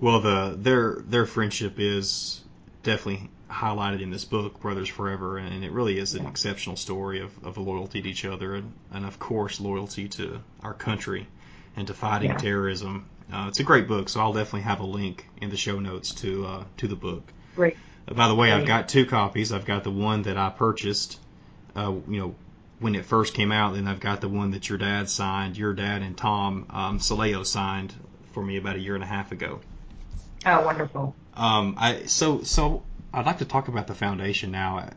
[0.00, 2.40] Well, the their their friendship is
[2.84, 7.32] definitely highlighted in this book, Brothers Forever, and it really is an exceptional story of,
[7.44, 11.26] of loyalty to each other, and, and of course loyalty to our country
[11.74, 12.36] and to fighting yeah.
[12.36, 13.06] terrorism.
[13.32, 16.14] Uh, it's a great book, so I'll definitely have a link in the show notes
[16.22, 17.24] to uh, to the book.
[17.56, 17.76] Great.
[18.14, 19.52] By the way, I've got two copies.
[19.52, 21.18] I've got the one that I purchased,
[21.74, 22.34] uh, you know,
[22.78, 25.72] when it first came out, and I've got the one that your dad signed, your
[25.72, 27.94] dad and Tom um, Sileo signed
[28.32, 29.60] for me about a year and a half ago.
[30.44, 31.16] Oh, wonderful.
[31.34, 34.88] Um, I so so I'd like to talk about the foundation now.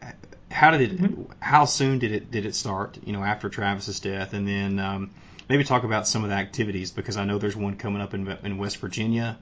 [0.52, 0.98] How did it?
[0.98, 1.24] Mm-hmm.
[1.40, 3.00] How soon did it did it start?
[3.04, 5.12] You know, after Travis's death, and then um,
[5.48, 8.28] maybe talk about some of the activities because I know there's one coming up in
[8.44, 9.40] in West Virginia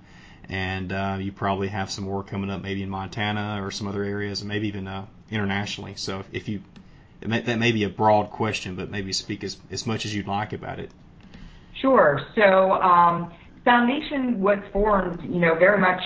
[0.49, 4.03] and uh, you probably have some more coming up maybe in Montana or some other
[4.03, 5.95] areas, and maybe even uh, internationally.
[5.95, 6.61] So if you
[7.21, 10.53] that may be a broad question, but maybe speak as, as much as you'd like
[10.53, 10.91] about it.
[11.81, 12.21] Sure.
[12.35, 13.33] So um,
[13.65, 16.01] Foundation was formed, you know, very much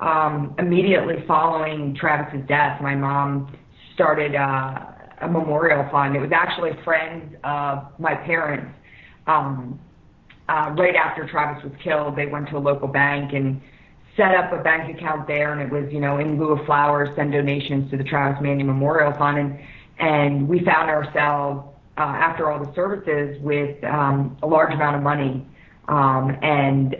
[0.00, 2.80] um, immediately following Travis's death.
[2.80, 3.54] My mom
[3.94, 4.86] started uh,
[5.20, 6.16] a memorial fund.
[6.16, 8.74] It was actually friends of my parents.
[9.26, 9.78] Um,
[10.50, 13.60] uh, right after Travis was killed, they went to a local bank and
[14.16, 17.08] set up a bank account there, and it was, you know, in lieu of flowers,
[17.14, 19.58] send donations to the Travis Manion Memorial Fund, and
[20.00, 25.02] and we found ourselves uh, after all the services with um, a large amount of
[25.02, 25.46] money,
[25.88, 26.96] um, and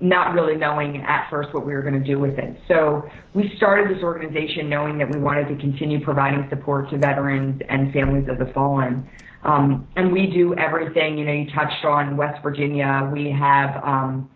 [0.00, 2.60] not really knowing at first what we were going to do with it.
[2.68, 7.62] So we started this organization knowing that we wanted to continue providing support to veterans
[7.68, 9.08] and families of the fallen.
[9.42, 13.08] Um, and we do everything, you know, you touched on West Virginia.
[13.12, 14.30] We have, um,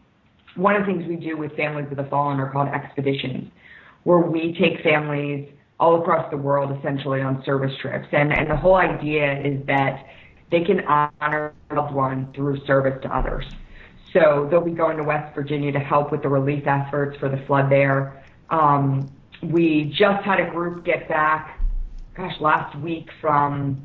[0.57, 3.51] one of the things we do with families of the fallen are called expeditions,
[4.05, 5.49] where we take families
[5.81, 8.07] all across the world essentially on service trips.
[8.13, 10.07] And, and the whole idea is that
[10.51, 13.45] they can honor loved one through service to others.
[14.13, 17.45] So they'll be going to West Virginia to help with the relief efforts for the
[17.47, 18.25] flood there.
[18.51, 19.11] Um,
[19.43, 21.61] we just had a group get back,
[22.17, 23.85] gosh, last week from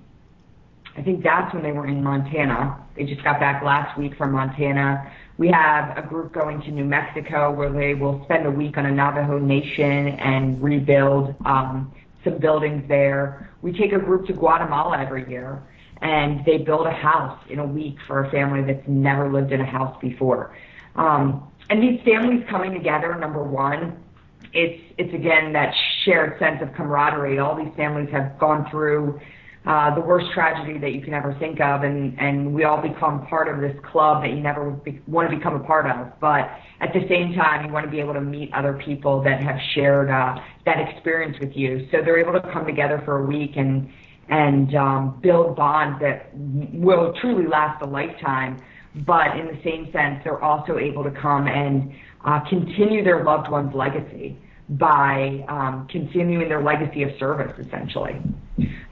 [0.99, 2.77] I think that's when they were in Montana.
[2.97, 5.09] They just got back last week from Montana.
[5.37, 8.85] We have a group going to New Mexico where they will spend a week on
[8.85, 11.93] a Navajo Nation and rebuild um,
[12.25, 13.49] some buildings there.
[13.61, 15.63] We take a group to Guatemala every year
[16.01, 19.61] and they build a house in a week for a family that's never lived in
[19.61, 20.53] a house before.
[20.97, 24.03] Um, and these families coming together, number one,
[24.51, 27.39] it's it's again that shared sense of camaraderie.
[27.39, 29.21] All these families have gone through
[29.65, 33.47] the worst tragedy that you can ever think of, and and we all become part
[33.47, 36.19] of this club that you never be, want to become a part of.
[36.19, 39.41] But at the same time, you want to be able to meet other people that
[39.41, 41.87] have shared uh, that experience with you.
[41.91, 43.89] So they're able to come together for a week and
[44.29, 48.61] and um, build bonds that will truly last a lifetime.
[49.05, 51.91] But in the same sense, they're also able to come and
[52.25, 54.37] uh, continue their loved one's legacy
[54.69, 58.21] by um, continuing their legacy of service, essentially.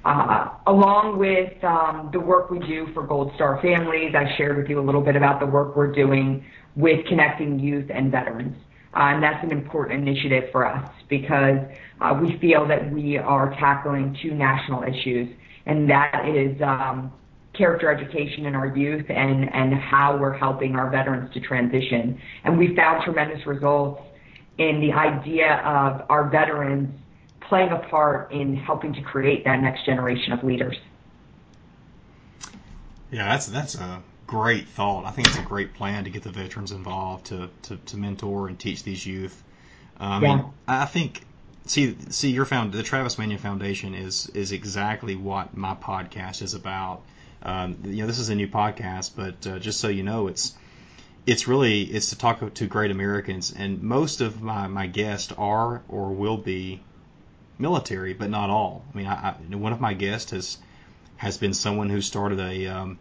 [0.04, 4.70] Uh, along with um, the work we do for Gold Star families, I shared with
[4.70, 6.44] you a little bit about the work we're doing
[6.76, 8.56] with connecting youth and veterans.
[8.96, 11.60] Uh, and that's an important initiative for us because
[12.02, 15.30] uh, we feel that we are tackling two national issues,
[15.68, 17.12] and that is um,
[17.54, 22.20] character education in our youth and, and how we're helping our veterans to transition.
[22.44, 24.02] And we found tremendous results
[24.58, 26.90] in the idea of our veterans
[27.42, 30.78] playing a part in helping to create that next generation of leaders.
[33.12, 35.06] Yeah, that's that's a great thought.
[35.06, 38.48] I think it's a great plan to get the veterans involved to to, to mentor
[38.48, 39.44] and teach these youth.
[40.00, 40.46] I mean, Yeah.
[40.68, 41.22] I think
[41.66, 46.54] see see your found the Travis Manion Foundation is is exactly what my podcast is
[46.54, 47.02] about.
[47.44, 50.54] Um, you know, this is a new podcast, but uh, just so you know, it's
[51.28, 55.84] it's really it's to talk to great Americans, and most of my my guests are
[55.90, 56.82] or will be
[57.60, 58.86] military, but not all.
[58.94, 60.58] I mean, I, I, one of my guests has
[61.18, 62.98] has been someone who started a um,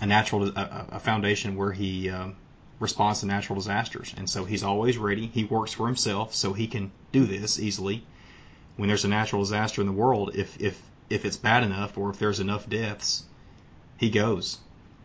[0.00, 2.36] a natural a, a foundation where he um,
[2.78, 5.26] responds to natural disasters, and so he's always ready.
[5.26, 8.06] He works for himself, so he can do this easily.
[8.76, 12.10] When there's a natural disaster in the world, if if if it's bad enough or
[12.10, 13.24] if there's enough deaths,
[13.96, 14.58] he goes,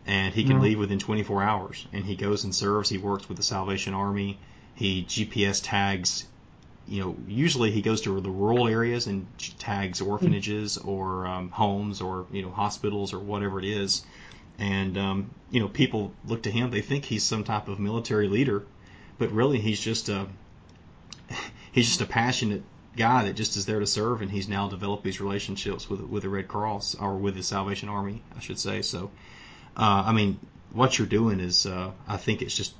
[0.08, 0.62] and he can Yeah.
[0.62, 2.88] leave within 24 hours, and he goes and serves.
[2.88, 4.38] He works with the Salvation Army.
[4.74, 6.26] He GPS tags
[6.88, 9.26] you know, usually he goes to the rural areas and
[9.58, 14.04] tags orphanages or um, homes or you know hospitals or whatever it is,
[14.58, 16.70] and um, you know people look to him.
[16.70, 18.64] They think he's some type of military leader,
[19.18, 20.28] but really he's just a
[21.72, 22.62] he's just a passionate
[22.96, 26.22] guy that just is there to serve, and he's now developed these relationships with with
[26.22, 28.80] the Red Cross or with the Salvation Army, I should say.
[28.80, 29.10] So,
[29.78, 30.38] uh, I mean,
[30.72, 32.74] what you're doing is, uh, I think it's just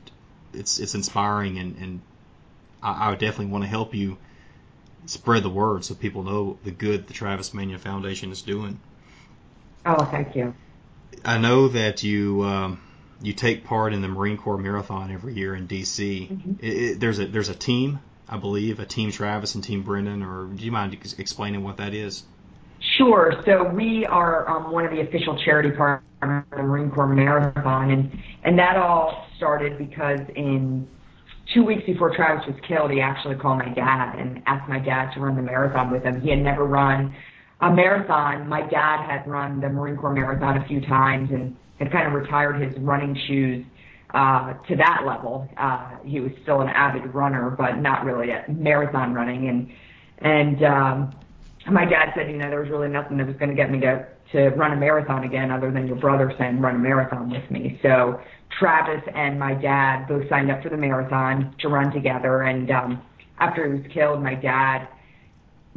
[0.53, 2.01] it's it's inspiring and and
[2.83, 4.17] I, I would definitely want to help you
[5.07, 8.81] spread the word so people know the good the Travis Manion Foundation is doing.
[9.87, 10.55] Oh, thank you.
[11.25, 12.81] I know that you um,
[13.23, 16.29] you take part in the Marine Corps Marathon every year in DC.
[16.29, 16.59] Mhm.
[16.61, 20.23] It, it, there's a there's a team, I believe, a team Travis and team Brendan.
[20.23, 22.23] Or do you mind ex- explaining what that is?
[22.99, 23.33] Sure.
[23.47, 28.11] So we are um, one of the official charity partners of the Marine Corps Marathon,
[28.43, 30.89] and that all started because in
[31.55, 35.13] two weeks before Travis was killed, he actually called my dad and asked my dad
[35.15, 36.21] to run the marathon with him.
[36.21, 37.15] He had never run
[37.61, 38.49] a marathon.
[38.49, 42.13] My dad had run the Marine Corps Marathon a few times and had kind of
[42.13, 43.65] retired his running shoes
[44.13, 45.49] uh, to that level.
[45.57, 49.49] Uh, he was still an avid runner, but not really at marathon running.
[49.49, 49.71] And
[50.21, 51.15] and um,
[51.71, 53.81] my dad said, you know, there was really nothing that was going to get me
[53.81, 57.51] to to run a marathon again, other than your brother saying run a marathon with
[57.51, 57.79] me.
[57.83, 58.21] So
[58.59, 62.43] Travis and my dad both signed up for the marathon to run together.
[62.43, 63.03] And um,
[63.39, 64.89] after he was killed, my dad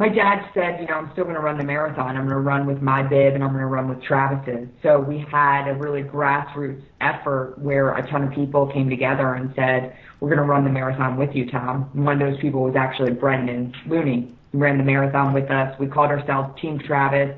[0.01, 2.17] my dad said, you know, I'm still going to run the marathon.
[2.17, 4.67] I'm going to run with my bib and I'm going to run with Travis's.
[4.81, 9.53] So we had a really grassroots effort where a ton of people came together and
[9.55, 11.91] said, we're going to run the marathon with you, Tom.
[11.93, 14.35] And one of those people was actually Brendan Looney.
[14.53, 15.77] Ran the marathon with us.
[15.79, 17.37] We called ourselves Team Travis.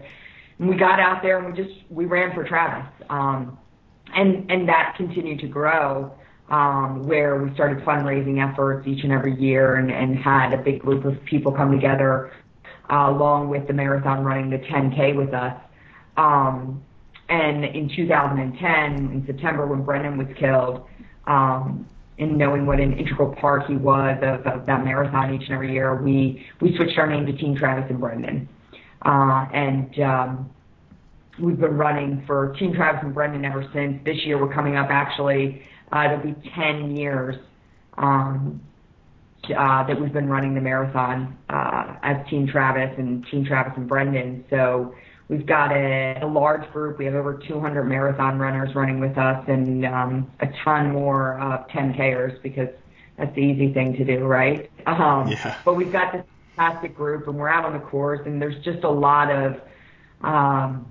[0.59, 2.89] And we got out there and we just, we ran for Travis.
[3.09, 3.57] Um,
[4.15, 6.11] and, and that continued to grow
[6.49, 10.79] um, where we started fundraising efforts each and every year and, and had a big
[10.79, 12.31] group of people come together
[12.91, 15.55] uh, along with the marathon running the 10K with us.
[16.17, 16.83] Um,
[17.29, 20.85] and in 2010, in September, when Brendan was killed,
[21.25, 21.87] um,
[22.19, 25.95] and knowing what an integral part he was of, that marathon each and every year,
[26.01, 28.47] we we switched our name to Team Travis and Brendan.
[29.03, 30.49] Uh, and um,
[31.41, 33.99] we've been running for Team Travis and Brendan ever since.
[34.05, 35.63] This year, we're coming up actually.
[35.91, 37.35] Uh, it'll be 10 years
[37.97, 38.61] um,
[39.45, 43.87] uh, that we've been running the marathon uh, as Team Travis and Team Travis and
[43.87, 44.45] Brendan.
[44.49, 44.95] So
[45.27, 46.97] we've got a, a large group.
[46.97, 51.65] We have over 200 marathon runners running with us and um, a ton more uh,
[51.67, 52.69] 10Kers because
[53.17, 54.69] that's the easy thing to do, right?
[54.85, 55.57] Um, Yeah.
[55.63, 56.23] But we've got this
[56.55, 59.61] fantastic group and we're out on the course and there's just a lot of
[60.21, 60.85] um,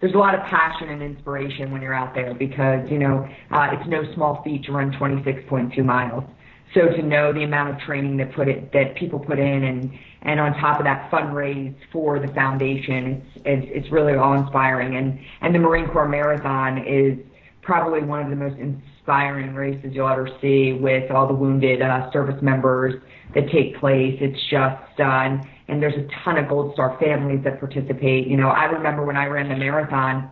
[0.00, 3.68] there's a lot of passion and inspiration when you're out there because you know uh,
[3.72, 6.24] it's no small feat to run 26.2 miles.
[6.72, 9.92] So to know the amount of training that put it that people put in and
[10.22, 14.96] and on top of that fundraise for the foundation, it's it's, really awe inspiring.
[14.96, 17.18] And and the Marine Corps Marathon is
[17.62, 22.10] probably one of the most inspiring races you'll ever see with all the wounded uh,
[22.12, 23.00] service members
[23.34, 24.18] that take place.
[24.20, 28.26] It's just uh, and there's a ton of Gold Star families that participate.
[28.26, 30.30] You know, I remember when I ran the marathon,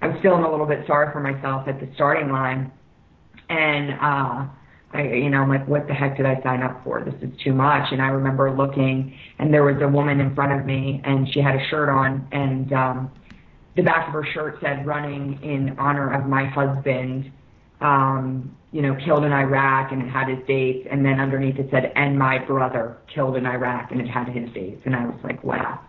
[0.00, 2.72] I was feeling a little bit sorry for myself at the starting line,
[3.50, 4.46] and uh,
[4.94, 7.02] I, you know, I'm like, what the heck did I sign up for?
[7.02, 7.92] This is too much.
[7.92, 11.40] And I remember looking, and there was a woman in front of me, and she
[11.40, 13.10] had a shirt on, and um,
[13.76, 17.32] the back of her shirt said, "Running in honor of my husband."
[17.82, 21.68] um, you know, killed in Iraq and it had his dates, and then underneath it
[21.70, 25.18] said, and my brother killed in Iraq and it had his dates, and I was
[25.22, 25.80] like, wow,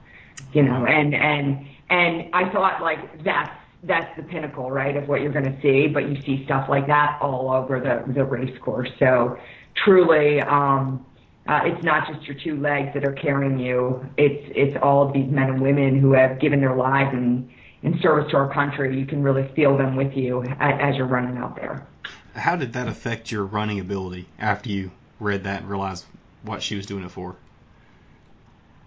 [0.51, 3.51] you know, and and and I thought like that's
[3.83, 6.87] that's the pinnacle, right, of what you're going to see, but you see stuff like
[6.87, 8.89] that all over the the race course.
[8.99, 9.37] So
[9.83, 11.05] truly, um,
[11.47, 15.13] uh, it's not just your two legs that are carrying you; it's it's all of
[15.13, 17.49] these men and women who have given their lives and
[17.83, 21.37] in service to our country, you can really feel them with you as you're running
[21.37, 21.85] out there.
[22.33, 26.05] How did that affect your running ability after you read that and realized
[26.43, 27.35] what she was doing it for?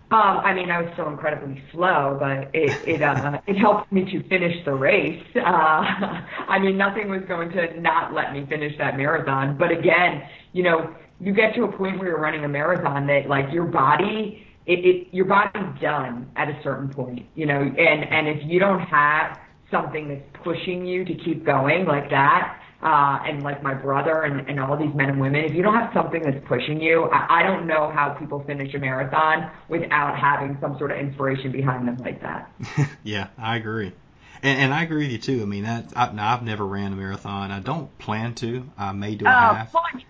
[0.09, 4.04] Um, I mean, I was still incredibly slow, but it it uh, it helped me
[4.04, 5.22] to finish the race.
[5.34, 5.40] Uh,
[6.48, 9.59] I mean, nothing was going to not let me finish that marathon.
[9.59, 13.28] But again, you know, you get to a point where you're running a marathon that
[13.28, 18.04] like your body, it, it your body's done at a certain point, you know, and
[18.04, 19.38] and if you don't have
[19.72, 24.49] something that's pushing you to keep going like that, uh, and like my brother and,
[24.49, 27.41] and all these men and women, if you don't have something that's pushing you, I,
[27.41, 31.89] I don't know how people finish a marathon without having some sort of inspiration behind
[31.89, 32.49] them like that.
[33.03, 33.93] yeah, I agree.
[34.41, 35.43] And, and I agree with you too.
[35.43, 37.51] I mean, that I, now I've never ran a marathon.
[37.51, 38.70] I don't plan to.
[38.78, 39.72] I may do a oh, half.
[39.72, 40.03] Fun.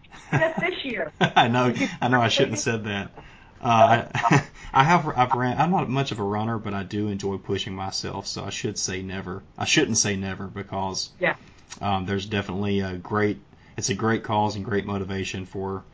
[0.60, 1.12] This year.
[1.20, 1.72] I know.
[2.02, 2.20] I know.
[2.20, 3.10] I shouldn't have said that.
[3.62, 5.08] Uh, I, I have.
[5.16, 5.58] I've ran.
[5.58, 8.26] I'm not much of a runner, but I do enjoy pushing myself.
[8.26, 9.42] So I should say never.
[9.56, 11.36] I shouldn't say never because yeah.
[11.80, 13.38] Um, there's definitely a great,
[13.76, 15.84] it's a great cause and great motivation for,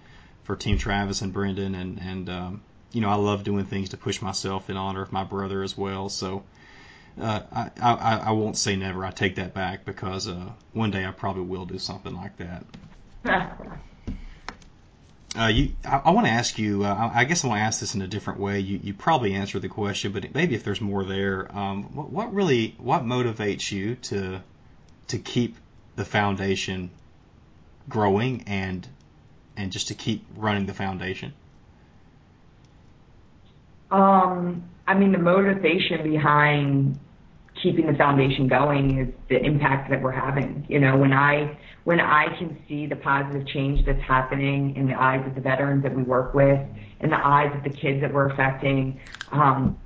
[0.44, 2.62] for Team Travis and Brendan, and and um,
[2.92, 5.76] you know I love doing things to push myself in honor of my brother as
[5.76, 6.08] well.
[6.08, 6.42] So
[7.20, 9.04] uh, I, I I won't say never.
[9.04, 12.64] I take that back because uh, one day I probably will do something like that.
[15.34, 16.84] Uh, you, I, I want to ask you.
[16.84, 18.60] Uh, I guess I want to ask this in a different way.
[18.60, 22.34] You, you probably answered the question, but maybe if there's more there, um, what, what
[22.34, 24.42] really, what motivates you to,
[25.08, 25.56] to keep
[25.96, 26.90] the foundation
[27.88, 28.88] growing and
[29.56, 31.34] and just to keep running the foundation?
[33.90, 36.98] Um, I mean, the motivation behind
[37.62, 40.64] keeping the foundation going is the impact that we're having.
[40.68, 44.94] You know, when I when I can see the positive change that's happening in the
[44.94, 46.60] eyes of the veterans that we work with,
[47.00, 49.00] in the eyes of the kids that we're affecting,
[49.32, 49.76] um,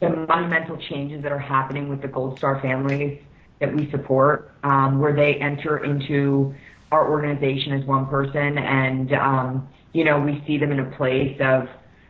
[0.00, 3.18] the monumental changes that are happening with the Gold Star families
[3.60, 6.54] that we support, um, where they enter into
[6.92, 11.36] our organization as one person, and um, you know we see them in a place
[11.40, 11.68] of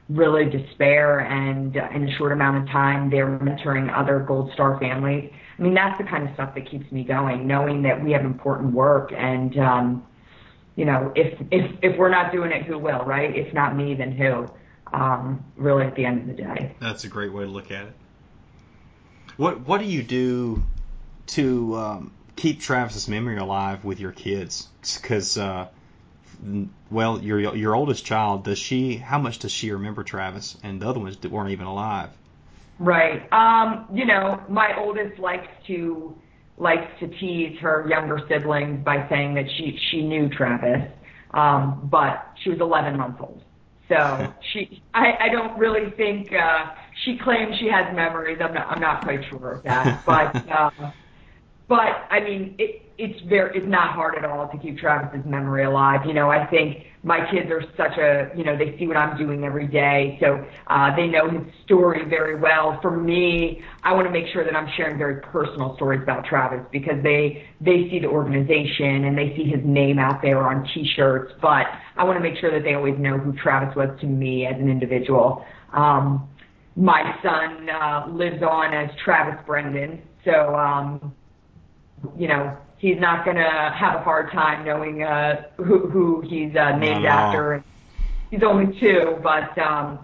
[0.09, 4.79] really despair, and uh, in a short amount of time they're mentoring other Gold Star
[4.79, 5.31] families.
[5.59, 8.25] I mean that's the kind of stuff that keeps me going, knowing that we have
[8.25, 10.07] important work, and um,
[10.75, 13.35] you know if if if we're not doing it, who will, right?
[13.35, 14.47] If not me, then who?
[14.93, 16.77] Um, really, at the end of the day.
[16.81, 17.93] That's a great way to look at it.
[19.37, 20.63] What what do you do
[21.29, 24.69] to um, keep Travis's memory alive with your kids.
[24.83, 25.69] Because uh,
[26.91, 30.89] well your your oldest child does she how much does she remember Travis and the
[30.89, 32.11] other ones that weren't even alive?
[32.79, 33.31] Right.
[33.33, 36.17] Um you know my oldest likes to
[36.59, 40.91] likes to tease her younger siblings by saying that she she knew Travis
[41.33, 43.43] um but she was 11 months old.
[43.89, 46.73] So she I I don't really think uh
[47.05, 48.39] she claims she has memories.
[48.41, 50.03] I'm not I'm not quite sure of that.
[50.07, 50.71] But uh
[51.69, 55.65] but I mean, it, it's very, it's not hard at all to keep Travis's memory
[55.65, 56.01] alive.
[56.07, 59.19] You know, I think my kids are such a, you know, they see what I'm
[59.19, 62.79] doing every day, so uh, they know his story very well.
[62.81, 66.65] For me, I want to make sure that I'm sharing very personal stories about Travis
[66.73, 71.35] because they they see the organization and they see his name out there on T-shirts,
[71.43, 74.47] but I want to make sure that they always know who Travis was to me
[74.47, 75.45] as an individual.
[75.73, 76.29] Um,
[76.77, 80.55] my son uh, lives on as Travis Brendan, so.
[80.55, 81.15] Um,
[82.17, 86.55] you know, he's not going to have a hard time knowing uh, who, who he's
[86.57, 87.65] uh, named after.
[88.31, 89.99] He's only two, but um,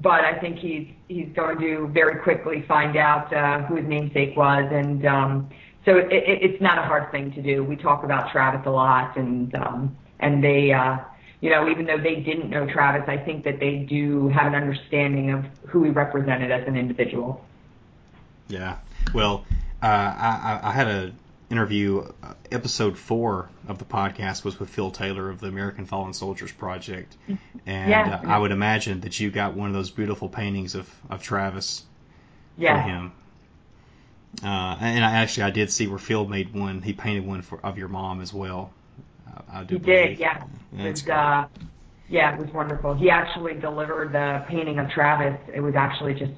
[0.00, 4.36] but I think he's he's going to very quickly find out uh, who his namesake
[4.36, 5.50] was, and um,
[5.84, 7.64] so it, it, it's not a hard thing to do.
[7.64, 10.72] We talk about Travis a lot, and um, and they.
[10.72, 10.98] Uh,
[11.40, 14.54] you know, even though they didn't know Travis, I think that they do have an
[14.54, 17.44] understanding of who he represented as an individual.
[18.46, 18.76] Yeah.
[19.12, 19.44] Well,
[19.82, 21.12] uh, I, I had a
[21.52, 26.14] interview, uh, episode four of the podcast was with Phil Taylor of the American Fallen
[26.14, 27.14] Soldiers Project,
[27.66, 28.20] and yeah.
[28.24, 31.84] uh, I would imagine that you got one of those beautiful paintings of of Travis
[32.56, 32.82] yeah.
[32.82, 33.12] for him.
[34.42, 36.80] Uh, and I actually I did see where Phil made one.
[36.80, 38.72] He painted one for of your mom as well.
[39.52, 40.44] I, I he did, yeah.
[40.76, 41.46] It was, uh,
[42.08, 42.94] yeah, it was wonderful.
[42.94, 45.38] He actually delivered the painting of Travis.
[45.54, 46.32] It was actually just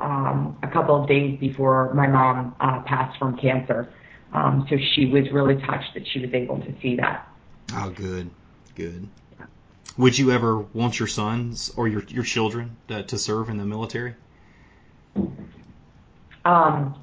[0.00, 3.88] um, a couple of days before my mom uh, passed from cancer.
[4.34, 7.28] Um, so she was really touched that she was able to see that.
[7.72, 8.30] Oh, good,
[8.74, 9.08] good.
[9.96, 13.64] Would you ever want your sons or your your children to, to serve in the
[13.64, 14.14] military?
[16.44, 17.00] Um,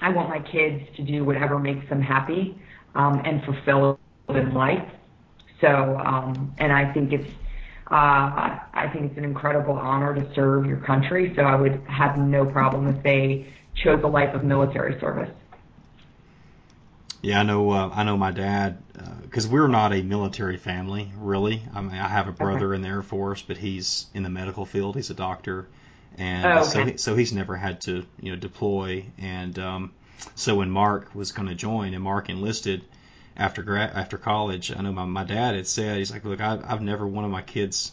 [0.00, 2.60] I want my kids to do whatever makes them happy
[2.94, 4.86] um, and fulfilled in life.
[5.62, 7.30] So, um, and I think it's
[7.90, 11.32] uh, I think it's an incredible honor to serve your country.
[11.36, 15.30] So I would have no problem if they chose a life of military service.
[17.24, 17.70] Yeah, I know.
[17.70, 18.82] Uh, I know my dad
[19.22, 21.62] because uh, we're not a military family, really.
[21.72, 22.76] I mean, I have a brother okay.
[22.76, 24.94] in the Air Force, but he's in the medical field.
[24.94, 25.66] He's a doctor,
[26.18, 26.64] and oh, okay.
[26.64, 29.06] so he, so he's never had to you know deploy.
[29.16, 29.92] And um,
[30.34, 32.84] so when Mark was going to join, and Mark enlisted
[33.38, 36.60] after gra- after college, I know my my dad had said he's like, look, I,
[36.62, 37.92] I've never wanted my kids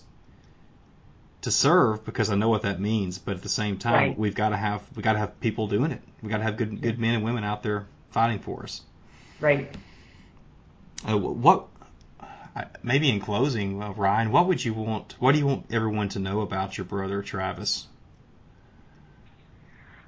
[1.44, 4.20] to serve because I know what that means, but at the same time, right.
[4.20, 6.02] we've got to have we got to have people doing it.
[6.22, 8.82] We got to have good good men and women out there fighting for us.
[9.42, 9.76] Right.
[11.08, 11.68] Uh, what
[12.84, 15.16] maybe in closing, uh, Ryan, what would you want?
[15.20, 17.88] What do you want everyone to know about your brother Travis?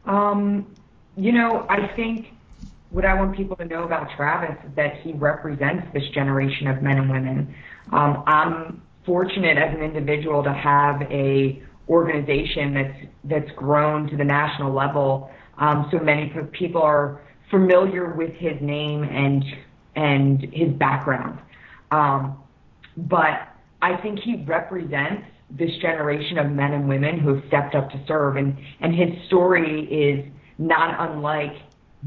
[0.05, 0.75] Um,
[1.15, 2.27] you know, I think
[2.89, 6.83] what I want people to know about Travis is that he represents this generation of
[6.83, 7.55] men and women.
[7.91, 14.23] Um, I'm fortunate as an individual to have a organization that's that's grown to the
[14.23, 15.31] national level.
[15.57, 17.21] Um, so many people are
[17.53, 19.45] familiar with his name and
[19.95, 21.39] and his background.
[21.91, 22.39] Um,
[22.97, 23.47] but
[23.79, 28.03] I think he represents this generation of men and women who have stepped up to
[28.07, 30.25] serve, and and his story is
[30.57, 31.53] not unlike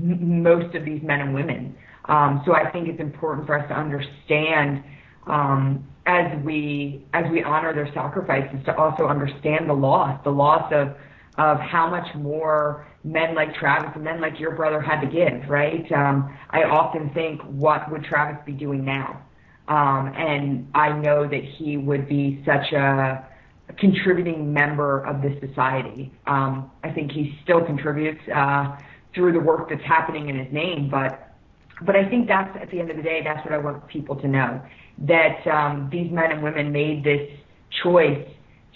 [0.03, 1.77] m- most of these men and women.
[2.07, 4.83] Um, so I think it's important for us to understand
[5.29, 10.73] um, as we as we honor their sacrifices to also understand the loss, the loss
[10.73, 10.97] of
[11.39, 15.49] of how much more men like Travis and men like your brother had to give,
[15.49, 15.91] right?
[15.93, 19.23] Um, I often think, what would Travis be doing now?
[19.69, 23.27] Um, and I know that he would be such a,
[23.79, 26.13] contributing member of this society.
[26.27, 28.77] Um, I think he still contributes uh,
[29.13, 31.23] through the work that's happening in his name, but
[31.85, 34.17] but I think that's at the end of the day, that's what I want people
[34.17, 34.63] to know
[34.99, 37.29] that um, these men and women made this
[37.83, 38.27] choice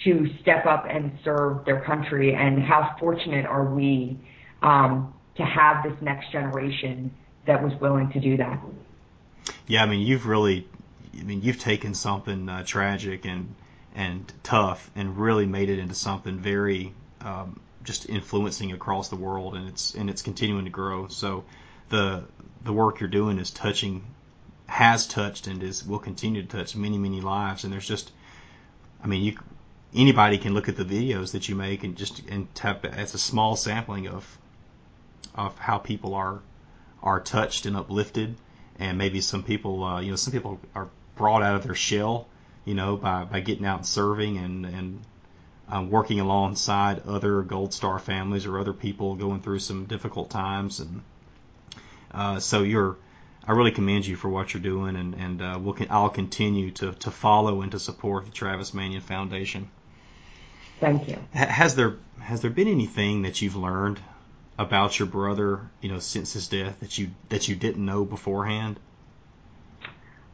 [0.05, 4.19] to step up and serve their country, and how fortunate are we
[4.63, 7.13] um, to have this next generation
[7.47, 8.61] that was willing to do that.
[9.67, 10.67] Yeah, I mean, you've really,
[11.19, 13.55] I mean, you've taken something uh, tragic and
[13.95, 19.55] and tough and really made it into something very um, just influencing across the world,
[19.55, 21.09] and it's and it's continuing to grow.
[21.09, 21.45] So
[21.89, 22.25] the
[22.65, 24.05] the work you're doing is touching,
[24.67, 27.65] has touched, and is will continue to touch many many lives.
[27.65, 28.13] And there's just,
[29.03, 29.37] I mean, you
[29.95, 33.19] anybody can look at the videos that you make and just and tap it's a
[33.19, 34.39] small sampling of
[35.35, 36.41] of how people are
[37.03, 38.37] are touched and uplifted
[38.79, 42.29] and maybe some people uh, you know some people are brought out of their shell
[42.65, 45.01] you know by, by getting out and serving and and
[45.69, 50.81] um, working alongside other gold star families or other people going through some difficult times
[50.81, 51.03] and
[52.13, 52.97] uh, so you're
[53.47, 56.93] I really commend you for what you're doing and and uh, we'll I'll continue to
[56.93, 59.69] to follow and to support the Travis Manion Foundation.
[60.81, 61.19] Thank you.
[61.33, 64.01] Has there has there been anything that you've learned
[64.59, 68.79] about your brother, you know, since his death that you that you didn't know beforehand?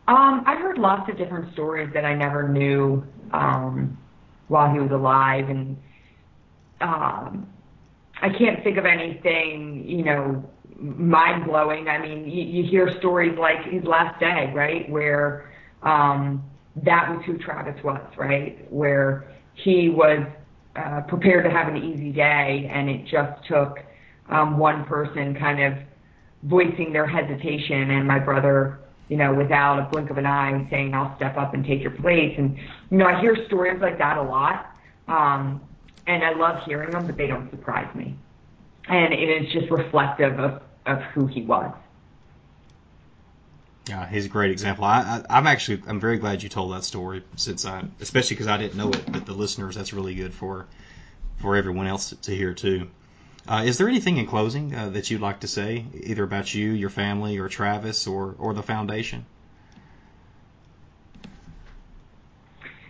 [0.09, 3.99] Um, I've heard lots of different stories that I never knew um,
[4.47, 5.77] while he was alive, and
[6.81, 7.49] um,
[8.23, 11.89] I can't think of anything, you know, mind blowing.
[11.89, 15.51] I mean, you, you hear stories like his last day, right, where
[15.83, 16.45] um,
[16.85, 20.27] that was who Travis was, right, where he was
[20.77, 23.79] uh, prepared to have an easy day, and it just took
[24.29, 25.79] um, one person kind of
[26.43, 28.79] voicing their hesitation, and my brother,
[29.09, 31.93] you know, without a blink of an eye, saying, "I'll step up and take your
[31.93, 32.57] place." And
[32.91, 34.77] you know, I hear stories like that a lot,
[35.09, 35.61] um,
[36.07, 38.15] and I love hearing them, but they don't surprise me,
[38.89, 41.73] and it is just reflective of of who he was.
[43.89, 44.85] Yeah, he's a great example.
[44.85, 48.49] I, I, am actually I'm very glad you told that story since I, especially because
[48.49, 50.67] I didn't know it, but the listeners that's really good for
[51.37, 52.89] for everyone else to hear too.
[53.47, 56.73] Uh, is there anything in closing uh, that you'd like to say, either about you,
[56.73, 59.25] your family, or Travis, or or the foundation?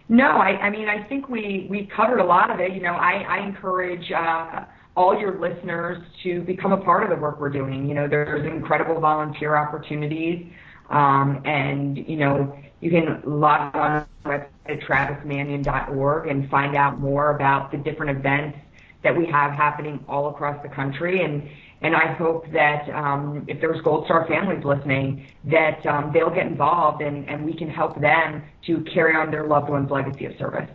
[0.09, 2.72] No, I, I mean I think we we covered a lot of it.
[2.72, 4.11] You know, I, I encourage.
[4.11, 4.64] Uh,
[4.97, 7.86] all your listeners to become a part of the work we're doing.
[7.86, 10.47] You know, there's incredible volunteer opportunities.
[10.91, 17.70] Um, and, you know, you can log on at travismanion.org and find out more about
[17.70, 18.59] the different events
[19.03, 21.22] that we have happening all across the country.
[21.22, 21.49] And,
[21.82, 26.47] and I hope that um, if there's Gold Star families listening, that um, they'll get
[26.47, 30.37] involved and, and we can help them to carry on their loved one's legacy of
[30.39, 30.68] service.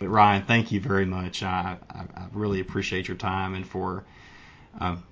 [0.00, 1.42] Ryan, thank you very much.
[1.42, 4.04] I, I, I really appreciate your time and for
[4.80, 5.04] um,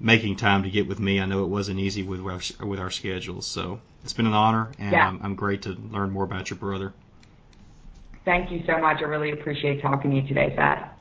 [0.00, 1.20] making time to get with me.
[1.20, 4.70] I know it wasn't easy with our, with our schedules, so it's been an honor,
[4.78, 5.08] and yeah.
[5.08, 6.92] I'm, I'm great to learn more about your brother.
[8.24, 8.98] Thank you so much.
[8.98, 10.97] I really appreciate talking to you today, Pat.